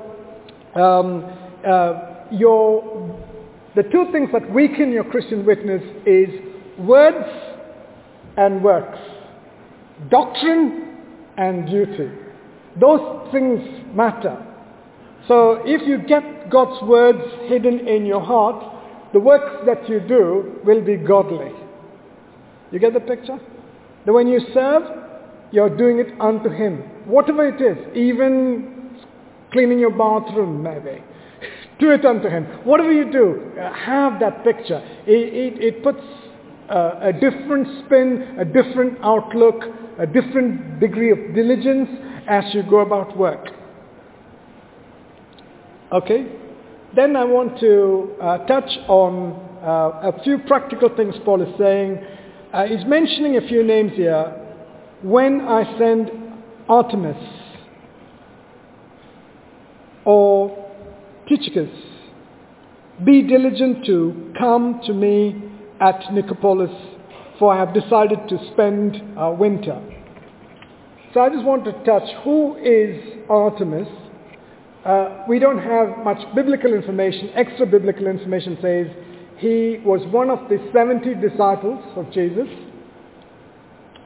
um, 0.76 1.26
uh, 1.68 2.26
your 2.32 3.20
The 3.74 3.84
two 3.84 4.08
things 4.12 4.30
that 4.34 4.52
weaken 4.54 4.92
your 4.92 5.06
Christian 5.06 5.46
witness 5.46 5.82
is 6.06 6.28
words 6.78 7.26
and 8.36 8.62
works. 8.62 9.00
Doctrine 10.10 10.98
and 11.38 11.68
duty. 11.68 12.12
Those 12.80 13.32
things 13.32 13.62
matter. 13.96 14.46
So 15.28 15.62
if 15.64 15.88
you 15.88 16.00
get 16.06 16.50
God's 16.50 16.82
words 16.84 17.22
hidden 17.48 17.88
in 17.88 18.06
your 18.06 18.20
heart, 18.22 18.62
the 19.14 19.20
works 19.20 19.64
that 19.66 19.88
you 19.88 20.02
do 20.02 20.60
will 20.66 20.84
be 20.84 20.98
godly. 20.98 21.52
You 22.72 22.80
get 22.80 22.94
the 22.94 23.00
picture? 23.00 23.40
That 24.06 24.12
when 24.12 24.28
you 24.28 24.42
serve, 24.54 24.84
you're 25.52 25.76
doing 25.76 26.00
it 26.00 26.20
unto 26.20 26.50
Him. 26.50 26.80
Whatever 27.06 27.48
it 27.48 27.62
is, 27.62 27.78
even 27.96 28.98
cleaning 29.52 29.80
your 29.80 29.92
bathroom 29.92 30.64
maybe. 30.64 31.04
do 31.80 31.92
it 31.92 32.06
unto 32.06 32.30
Him. 32.30 32.46
Whatever 32.64 32.92
you 32.92 33.12
do, 33.12 33.52
have 33.58 34.20
that 34.20 34.44
picture. 34.44 34.82
It, 35.06 35.56
it, 35.56 35.64
it 35.64 35.84
puts 35.84 36.02
a 36.70 37.12
different 37.14 37.68
spin, 37.86 38.38
a 38.40 38.46
different 38.46 38.98
outlook, 39.04 39.64
a 40.00 40.08
different 40.08 40.80
degree 40.80 41.12
of 41.12 41.18
diligence 41.36 41.90
as 42.28 42.46
you 42.54 42.64
go 42.64 42.80
about 42.80 43.18
work. 43.18 43.48
Okay? 45.92 46.28
Then 46.96 47.16
I 47.16 47.26
want 47.26 47.60
to 47.60 48.16
uh, 48.22 48.38
touch 48.46 48.70
on 48.88 49.34
uh, 49.62 50.12
a 50.12 50.24
few 50.24 50.40
practical 50.40 50.90
things 50.96 51.16
Paul 51.26 51.42
is 51.42 51.54
saying. 51.58 52.00
Uh, 52.54 52.66
he's 52.66 52.86
mentioning 52.86 53.38
a 53.38 53.48
few 53.48 53.64
names 53.64 53.92
here. 53.96 54.38
When 55.04 55.42
I 55.42 55.64
send 55.80 56.12
Artemas 56.70 57.18
or 60.06 60.58
Tychicus, 61.28 61.70
be 63.04 63.24
diligent 63.24 63.84
to 63.88 64.32
come 64.38 64.80
to 64.86 64.94
me 64.94 65.42
at 65.80 66.02
Nicopolis, 66.12 66.72
for 67.40 67.52
I 67.52 67.60
have 67.60 67.74
decided 67.74 68.20
to 68.30 68.38
spend 68.54 69.02
uh, 69.18 69.32
winter. 69.32 69.82
So 71.14 71.22
I 71.22 71.30
just 71.30 71.44
want 71.44 71.66
to 71.66 71.72
touch 71.84 72.08
who 72.24 72.56
is 72.58 73.26
Artemas. 73.28 73.88
uh, 74.86 75.24
we 75.28 75.40
don't 75.40 75.58
have 75.60 75.98
much 76.04 76.20
biblical 76.36 76.74
information. 76.74 77.32
Extra 77.36 77.66
biblical 77.66 78.08
information 78.08 78.58
says 78.62 78.88
he 79.38 79.80
was 79.84 80.02
one 80.14 80.30
of 80.30 80.48
the 80.48 80.58
70 80.72 81.16
disciples 81.16 81.84
of 81.96 82.12
Jesus. 82.12 82.48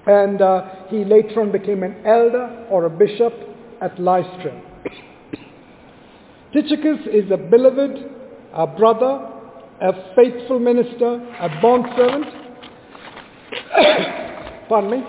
And 0.08 0.42
uh, 0.42 0.70
he 0.90 1.04
later 1.04 1.42
on 1.42 1.52
became 1.52 1.84
an 1.84 2.06
elder 2.06 2.68
or 2.70 2.86
a 2.86 2.90
bishop 2.90 3.34
at 3.82 4.00
Lystra. 4.00 4.62
Tychicus 6.54 7.08
is 7.12 7.30
a 7.32 7.38
beloved, 7.38 8.12
a 8.54 8.68
brother, 8.68 9.32
a 9.82 10.16
faithful 10.16 10.60
minister, 10.60 11.16
a 11.40 11.50
bondservant. 11.62 12.26
Pardon 14.70 14.92
me. 14.92 15.04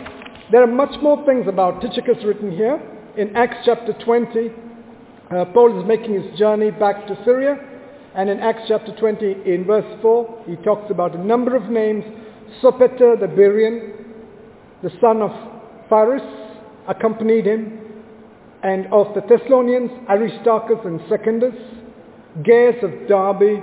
There 0.51 0.63
are 0.63 0.67
much 0.67 1.01
more 1.03 1.25
things 1.27 1.47
about 1.47 1.81
Tychicus 1.81 2.25
written 2.25 2.53
here. 2.53 2.81
In 3.17 3.37
Acts 3.37 3.59
chapter 3.65 3.93
20, 4.05 4.51
uh, 5.31 5.45
Paul 5.47 5.81
is 5.81 5.87
making 5.87 6.21
his 6.21 6.39
journey 6.39 6.71
back 6.71 7.07
to 7.07 7.17
Syria, 7.25 7.57
and 8.15 8.31
in 8.31 8.41
Acts 8.41 8.63
chapter 8.69 8.95
20, 8.99 9.25
in 9.45 9.65
verse 9.67 10.01
4, 10.03 10.45
he 10.47 10.57
talks 10.57 10.91
about 10.91 11.15
a 11.15 11.25
number 11.25 11.55
of 11.55 11.71
names. 11.71 12.05
Sopater 12.63 13.19
the 13.19 13.27
Berean, 13.27 13.96
the 14.83 14.91
son 15.01 15.23
of 15.23 15.31
Pyrrhus, 15.89 16.23
accompanied 16.89 17.47
him, 17.47 17.81
and 18.63 18.87
of 18.93 19.15
the 19.15 19.21
Thessalonians, 19.29 19.91
Aristarchus 20.09 20.79
and 20.85 21.01
Secundus, 21.09 21.55
Gaius 22.45 22.83
of 22.83 22.91
Derbe, 23.09 23.63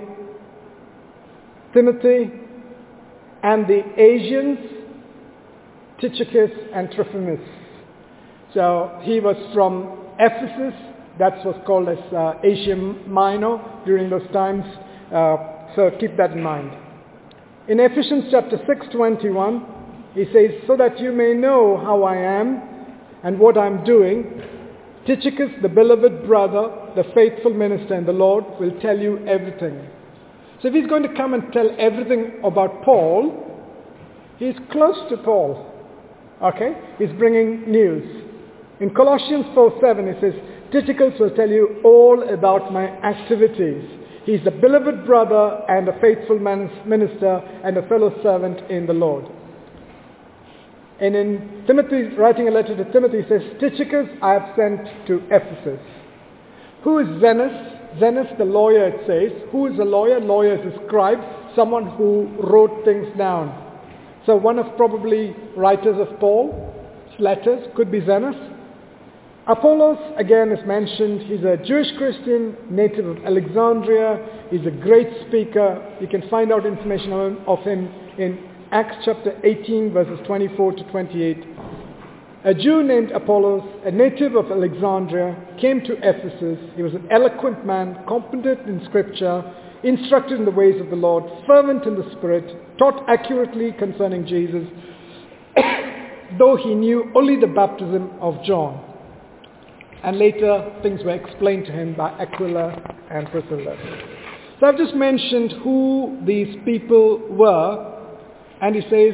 Timothy, 1.73 2.31
and 3.43 3.67
the 3.67 3.81
Asians, 3.97 4.59
Tychicus 5.99 6.51
and 6.73 6.89
Trophimus. 6.91 7.39
So 8.53 8.99
he 9.03 9.19
was 9.19 9.35
from 9.53 9.99
Ephesus, 10.19 10.73
that 11.19 11.45
was 11.45 11.55
called 11.65 11.89
as 11.89 11.97
uh, 12.13 12.33
Asia 12.43 12.75
Minor 12.75 13.59
during 13.85 14.09
those 14.09 14.27
times. 14.31 14.63
Uh, 15.13 15.37
so 15.75 15.91
keep 15.99 16.17
that 16.17 16.31
in 16.31 16.41
mind. 16.41 16.71
In 17.67 17.79
Ephesians 17.79 18.25
chapter 18.31 18.57
6:21, 18.57 19.72
he 20.13 20.25
says, 20.33 20.51
"So 20.67 20.75
that 20.77 20.99
you 20.99 21.11
may 21.11 21.33
know 21.33 21.77
how 21.77 22.03
I 22.03 22.17
am 22.17 22.61
and 23.23 23.39
what 23.39 23.57
I'm 23.57 23.83
doing, 23.83 24.41
Tychicus, 25.05 25.51
the 25.61 25.69
beloved 25.69 26.25
brother, 26.25 26.71
the 26.95 27.03
faithful 27.15 27.53
minister 27.53 27.95
in 27.95 28.05
the 28.05 28.13
Lord, 28.13 28.45
will 28.59 28.71
tell 28.79 28.97
you 28.97 29.19
everything." 29.27 29.79
So 30.61 30.69
if 30.69 30.73
he's 30.73 30.87
going 30.87 31.03
to 31.03 31.13
come 31.13 31.33
and 31.33 31.51
tell 31.51 31.69
everything 31.77 32.39
about 32.43 32.83
Paul, 32.83 33.33
he's 34.37 34.55
close 34.71 34.97
to 35.09 35.17
Paul. 35.17 35.65
Okay? 36.41 36.75
He's 36.97 37.11
bringing 37.17 37.69
news. 37.69 38.05
In 38.79 38.89
Colossians 38.91 39.45
4:7, 39.53 40.07
he 40.13 40.19
says, 40.19 40.33
Tychicus 40.71 41.19
will 41.19 41.29
tell 41.31 41.49
you 41.49 41.79
all 41.83 42.23
about 42.29 42.73
my 42.73 42.87
activities. 43.03 43.83
He's 44.25 44.45
a 44.47 44.51
beloved 44.51 45.05
brother 45.05 45.61
and 45.69 45.87
a 45.87 45.99
faithful 45.99 46.39
minister 46.39 47.41
and 47.63 47.77
a 47.77 47.87
fellow 47.87 48.11
servant 48.23 48.61
in 48.69 48.87
the 48.87 48.93
Lord. 48.93 49.25
And 50.99 51.15
in 51.15 51.63
Timothy, 51.67 52.15
writing 52.15 52.47
a 52.47 52.51
letter 52.51 52.75
to 52.75 52.91
Timothy, 52.91 53.21
he 53.21 53.27
says, 53.27 53.41
Tychicus 53.59 54.07
I 54.21 54.33
have 54.33 54.55
sent 54.55 55.07
to 55.07 55.21
Ephesus. 55.31 55.79
Who 56.83 56.99
is 56.99 57.07
Zenas? 57.21 57.99
Zenas, 57.99 58.37
the 58.37 58.45
lawyer, 58.45 58.87
it 58.87 59.07
says. 59.07 59.49
Who 59.51 59.67
is 59.67 59.79
a 59.79 59.83
lawyer? 59.83 60.19
Lawyer 60.19 60.55
is 60.55 60.73
a 60.73 60.85
scribe, 60.85 61.19
someone 61.55 61.89
who 61.97 62.29
wrote 62.41 62.85
things 62.85 63.07
down. 63.17 63.59
So 64.25 64.35
one 64.35 64.59
of 64.59 64.77
probably 64.77 65.35
writers 65.55 65.97
of 65.99 66.19
Paul's 66.19 66.73
letters 67.19 67.67
could 67.75 67.91
be 67.91 68.01
Zenas. 68.01 68.51
Apollos, 69.45 69.97
again, 70.17 70.51
is 70.51 70.65
mentioned. 70.65 71.21
He's 71.23 71.43
a 71.43 71.57
Jewish 71.57 71.87
Christian, 71.97 72.55
native 72.69 73.05
of 73.05 73.25
Alexandria. 73.25 74.47
He's 74.49 74.65
a 74.65 74.71
great 74.71 75.09
speaker. 75.27 75.97
You 75.99 76.07
can 76.07 76.27
find 76.29 76.53
out 76.53 76.65
information 76.65 77.11
of 77.45 77.59
him 77.59 77.91
in 78.17 78.39
Acts 78.73 78.95
chapter 79.05 79.39
18, 79.43 79.93
verses 79.93 80.17
24 80.25 80.71
to 80.71 80.83
28. 80.89 81.45
A 82.45 82.55
Jew 82.55 82.81
named 82.81 83.11
Apollos, 83.11 83.61
a 83.85 83.91
native 83.91 84.35
of 84.35 84.51
Alexandria, 84.51 85.37
came 85.61 85.81
to 85.81 85.93
Ephesus. 85.97 86.57
He 86.75 86.81
was 86.81 86.95
an 86.95 87.07
eloquent 87.11 87.67
man, 87.67 88.03
competent 88.07 88.67
in 88.67 88.83
scripture, 88.85 89.43
instructed 89.83 90.39
in 90.39 90.45
the 90.45 90.51
ways 90.51 90.81
of 90.81 90.89
the 90.89 90.95
Lord, 90.95 91.23
fervent 91.45 91.85
in 91.85 91.93
the 91.93 92.09
Spirit, 92.17 92.77
taught 92.79 93.07
accurately 93.07 93.73
concerning 93.77 94.25
Jesus, 94.25 94.67
though 96.39 96.55
he 96.55 96.73
knew 96.73 97.11
only 97.13 97.39
the 97.39 97.45
baptism 97.45 98.09
of 98.19 98.43
John 98.43 98.83
and 100.01 100.17
later 100.17 100.73
things 100.81 100.99
were 101.03 101.11
explained 101.11 101.67
to 101.67 101.71
him 101.71 101.93
by 101.95 102.09
Aquila 102.19 102.97
and 103.11 103.29
Priscilla. 103.29 103.77
So 104.59 104.65
I've 104.65 104.77
just 104.77 104.95
mentioned 104.95 105.53
who 105.63 106.17
these 106.25 106.57
people 106.65 107.21
were, 107.29 107.92
and 108.63 108.75
he 108.75 108.81
says, 108.83 109.13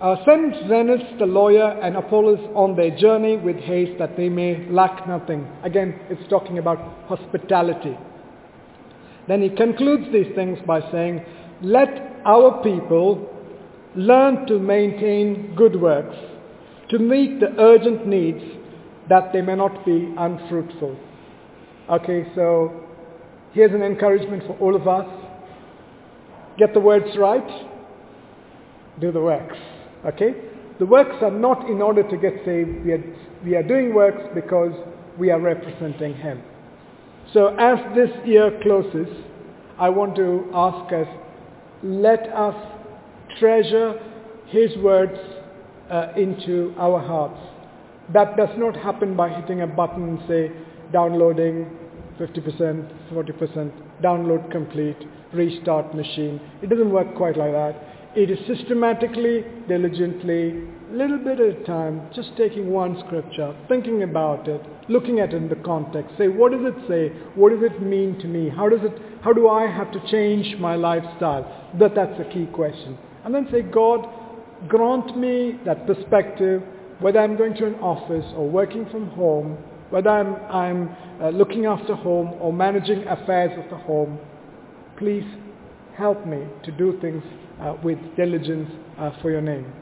uh, 0.00 0.16
send 0.26 0.52
Zenas 0.68 1.18
the 1.20 1.26
lawyer 1.26 1.78
and 1.80 1.96
Apollos 1.96 2.40
on 2.56 2.74
their 2.74 2.90
journey 2.98 3.36
with 3.36 3.54
haste 3.54 4.00
that 4.00 4.16
they 4.16 4.28
may 4.28 4.68
lack 4.68 5.06
nothing. 5.06 5.46
Again, 5.62 6.00
it's 6.10 6.28
talking 6.28 6.58
about 6.58 6.78
hospitality. 7.06 7.96
Then 9.28 9.42
he 9.42 9.50
concludes 9.50 10.12
these 10.12 10.26
things 10.34 10.58
by 10.66 10.80
saying, 10.90 11.24
let 11.62 11.88
our 12.26 12.64
people 12.64 13.30
learn 13.94 14.44
to 14.48 14.58
maintain 14.58 15.54
good 15.54 15.80
works, 15.80 16.16
to 16.90 16.98
meet 16.98 17.38
the 17.38 17.54
urgent 17.60 18.08
needs 18.08 18.42
that 19.08 19.32
they 19.32 19.40
may 19.40 19.54
not 19.54 19.86
be 19.86 20.12
unfruitful. 20.18 20.98
Okay, 21.90 22.26
so 22.34 22.82
here's 23.52 23.72
an 23.72 23.82
encouragement 23.82 24.42
for 24.48 24.58
all 24.58 24.74
of 24.74 24.88
us. 24.88 25.06
Get 26.58 26.74
the 26.74 26.80
words 26.80 27.16
right, 27.16 27.70
do 29.00 29.12
the 29.12 29.20
works. 29.20 29.56
Okay? 30.06 30.34
The 30.78 30.86
works 30.86 31.16
are 31.22 31.30
not 31.30 31.68
in 31.68 31.80
order 31.80 32.02
to 32.08 32.16
get 32.16 32.34
saved. 32.44 32.84
We 32.84 32.92
are, 32.92 33.04
we 33.44 33.54
are 33.54 33.62
doing 33.62 33.94
works 33.94 34.22
because 34.34 34.72
we 35.18 35.30
are 35.30 35.40
representing 35.40 36.14
Him. 36.14 36.42
So 37.32 37.48
as 37.56 37.78
this 37.94 38.10
year 38.24 38.58
closes, 38.62 39.08
I 39.78 39.88
want 39.88 40.16
to 40.16 40.50
ask 40.52 40.92
us, 40.92 41.06
let 41.82 42.28
us 42.28 42.54
treasure 43.38 44.00
His 44.48 44.76
words 44.78 45.18
uh, 45.90 46.08
into 46.16 46.74
our 46.78 47.00
hearts. 47.00 47.40
That 48.12 48.36
does 48.36 48.50
not 48.56 48.76
happen 48.76 49.16
by 49.16 49.30
hitting 49.30 49.62
a 49.62 49.66
button 49.66 50.02
and 50.02 50.18
say 50.28 50.50
downloading 50.92 51.70
50%, 52.18 53.12
40%, 53.12 53.72
download 54.02 54.50
complete, 54.50 54.96
restart 55.32 55.94
machine. 55.94 56.40
It 56.62 56.68
doesn't 56.68 56.90
work 56.90 57.14
quite 57.16 57.36
like 57.36 57.52
that. 57.52 57.93
It 58.16 58.30
is 58.30 58.38
systematically, 58.46 59.44
diligently 59.68 60.62
little 60.94 61.18
bit 61.18 61.40
at 61.40 61.60
a 61.60 61.64
time, 61.64 62.08
just 62.14 62.36
taking 62.36 62.70
one 62.70 63.02
scripture, 63.04 63.54
thinking 63.68 64.02
about 64.02 64.48
it, 64.48 64.60
looking 64.88 65.18
at 65.18 65.32
it 65.32 65.36
in 65.36 65.48
the 65.48 65.56
context. 65.56 66.16
Say, 66.16 66.28
what 66.28 66.52
does 66.52 66.60
it 66.64 66.88
say? 66.88 67.08
What 67.34 67.50
does 67.50 67.62
it 67.62 67.82
mean 67.82 68.18
to 68.20 68.26
me? 68.26 68.48
How 68.48 68.68
does 68.68 68.80
it, 68.82 68.92
how 69.22 69.32
do 69.32 69.48
I 69.48 69.66
have 69.66 69.90
to 69.92 70.10
change 70.10 70.56
my 70.60 70.76
lifestyle? 70.76 71.72
That, 71.78 71.94
that's 71.94 72.20
a 72.20 72.32
key 72.32 72.46
question. 72.52 72.96
And 73.24 73.34
then 73.34 73.48
say, 73.50 73.62
God, 73.62 74.06
grant 74.68 75.16
me 75.18 75.58
that 75.64 75.86
perspective, 75.86 76.62
whether 77.00 77.18
I'm 77.18 77.36
going 77.36 77.54
to 77.54 77.66
an 77.66 77.74
office 77.76 78.26
or 78.36 78.48
working 78.48 78.86
from 78.90 79.08
home, 79.10 79.58
whether 79.90 80.10
I'm, 80.10 80.36
I'm 80.50 80.96
uh, 81.20 81.30
looking 81.30 81.66
after 81.66 81.94
home 81.94 82.34
or 82.40 82.52
managing 82.52 83.04
affairs 83.08 83.50
of 83.58 83.68
the 83.70 83.76
home, 83.84 84.18
please 84.96 85.24
help 85.96 86.26
me 86.26 86.44
to 86.64 86.72
do 86.72 86.98
things 87.00 87.22
uh, 87.60 87.76
with 87.82 87.98
diligence 88.16 88.70
uh, 88.98 89.10
for 89.22 89.30
your 89.30 89.40
name. 89.40 89.72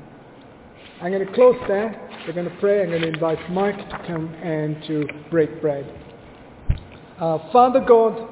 I'm 1.00 1.10
going 1.10 1.26
to 1.26 1.32
close 1.32 1.56
there. 1.66 2.08
We're 2.26 2.32
going 2.32 2.48
to 2.48 2.56
pray. 2.60 2.82
I'm 2.82 2.90
going 2.90 3.02
to 3.02 3.08
invite 3.08 3.50
Mike 3.50 3.76
to 3.76 4.04
come 4.06 4.32
and 4.34 4.82
to 4.86 5.06
break 5.30 5.60
bread. 5.60 5.84
Uh, 7.18 7.38
Father 7.52 7.80
God, 7.80 8.28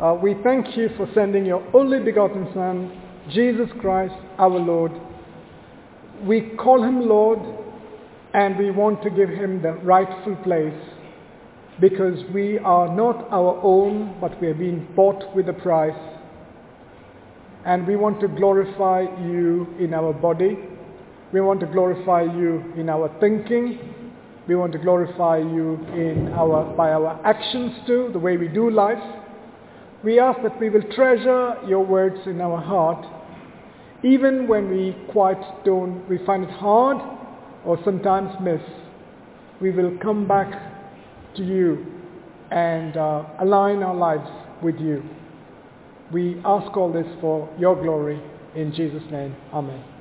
uh, 0.00 0.14
we 0.14 0.34
thank 0.42 0.76
you 0.76 0.88
for 0.96 1.08
sending 1.14 1.44
your 1.44 1.62
only 1.74 2.00
begotten 2.00 2.48
Son, 2.54 3.02
Jesus 3.32 3.68
Christ, 3.80 4.14
our 4.38 4.48
Lord. 4.48 4.92
We 6.22 6.52
call 6.58 6.82
him 6.82 7.08
Lord 7.08 7.38
and 8.32 8.56
we 8.58 8.70
want 8.70 9.02
to 9.02 9.10
give 9.10 9.28
him 9.28 9.62
the 9.62 9.72
rightful 9.72 10.36
place 10.36 10.74
because 11.80 12.18
we 12.32 12.58
are 12.58 12.94
not 12.94 13.28
our 13.30 13.60
own, 13.62 14.16
but 14.20 14.40
we 14.40 14.48
are 14.48 14.54
being 14.54 14.86
bought 14.96 15.34
with 15.34 15.48
a 15.48 15.52
price. 15.52 15.92
And 17.66 17.86
we 17.86 17.96
want 17.96 18.20
to 18.20 18.28
glorify 18.28 19.02
you 19.26 19.66
in 19.80 19.92
our 19.92 20.12
body. 20.12 20.56
We 21.32 21.40
want 21.40 21.58
to 21.60 21.66
glorify 21.66 22.22
you 22.22 22.72
in 22.76 22.88
our 22.88 23.08
thinking. 23.18 23.80
We 24.46 24.54
want 24.54 24.72
to 24.72 24.78
glorify 24.78 25.38
you 25.38 25.74
in 25.92 26.28
our, 26.32 26.72
by 26.76 26.92
our 26.92 27.20
actions 27.26 27.72
too, 27.84 28.10
the 28.12 28.20
way 28.20 28.36
we 28.36 28.46
do 28.46 28.70
life. 28.70 29.02
We 30.04 30.20
ask 30.20 30.40
that 30.44 30.60
we 30.60 30.70
will 30.70 30.84
treasure 30.94 31.56
your 31.66 31.84
words 31.84 32.18
in 32.26 32.40
our 32.40 32.62
heart, 32.62 33.04
even 34.04 34.46
when 34.46 34.70
we 34.70 34.94
quite 35.10 35.64
don't, 35.64 36.08
we 36.08 36.24
find 36.24 36.44
it 36.44 36.50
hard 36.50 36.98
or 37.64 37.76
sometimes 37.84 38.30
miss. 38.40 38.60
We 39.60 39.72
will 39.72 39.98
come 40.00 40.28
back 40.28 40.52
to 41.34 41.42
you 41.42 41.84
and 42.52 42.96
uh, 42.96 43.24
align 43.40 43.82
our 43.82 43.96
lives 43.96 44.30
with 44.62 44.76
you. 44.78 45.02
We 46.12 46.40
ask 46.44 46.76
all 46.76 46.92
this 46.92 47.06
for 47.20 47.52
your 47.58 47.80
glory 47.80 48.20
in 48.54 48.72
Jesus' 48.72 49.02
name. 49.10 49.34
Amen. 49.52 49.95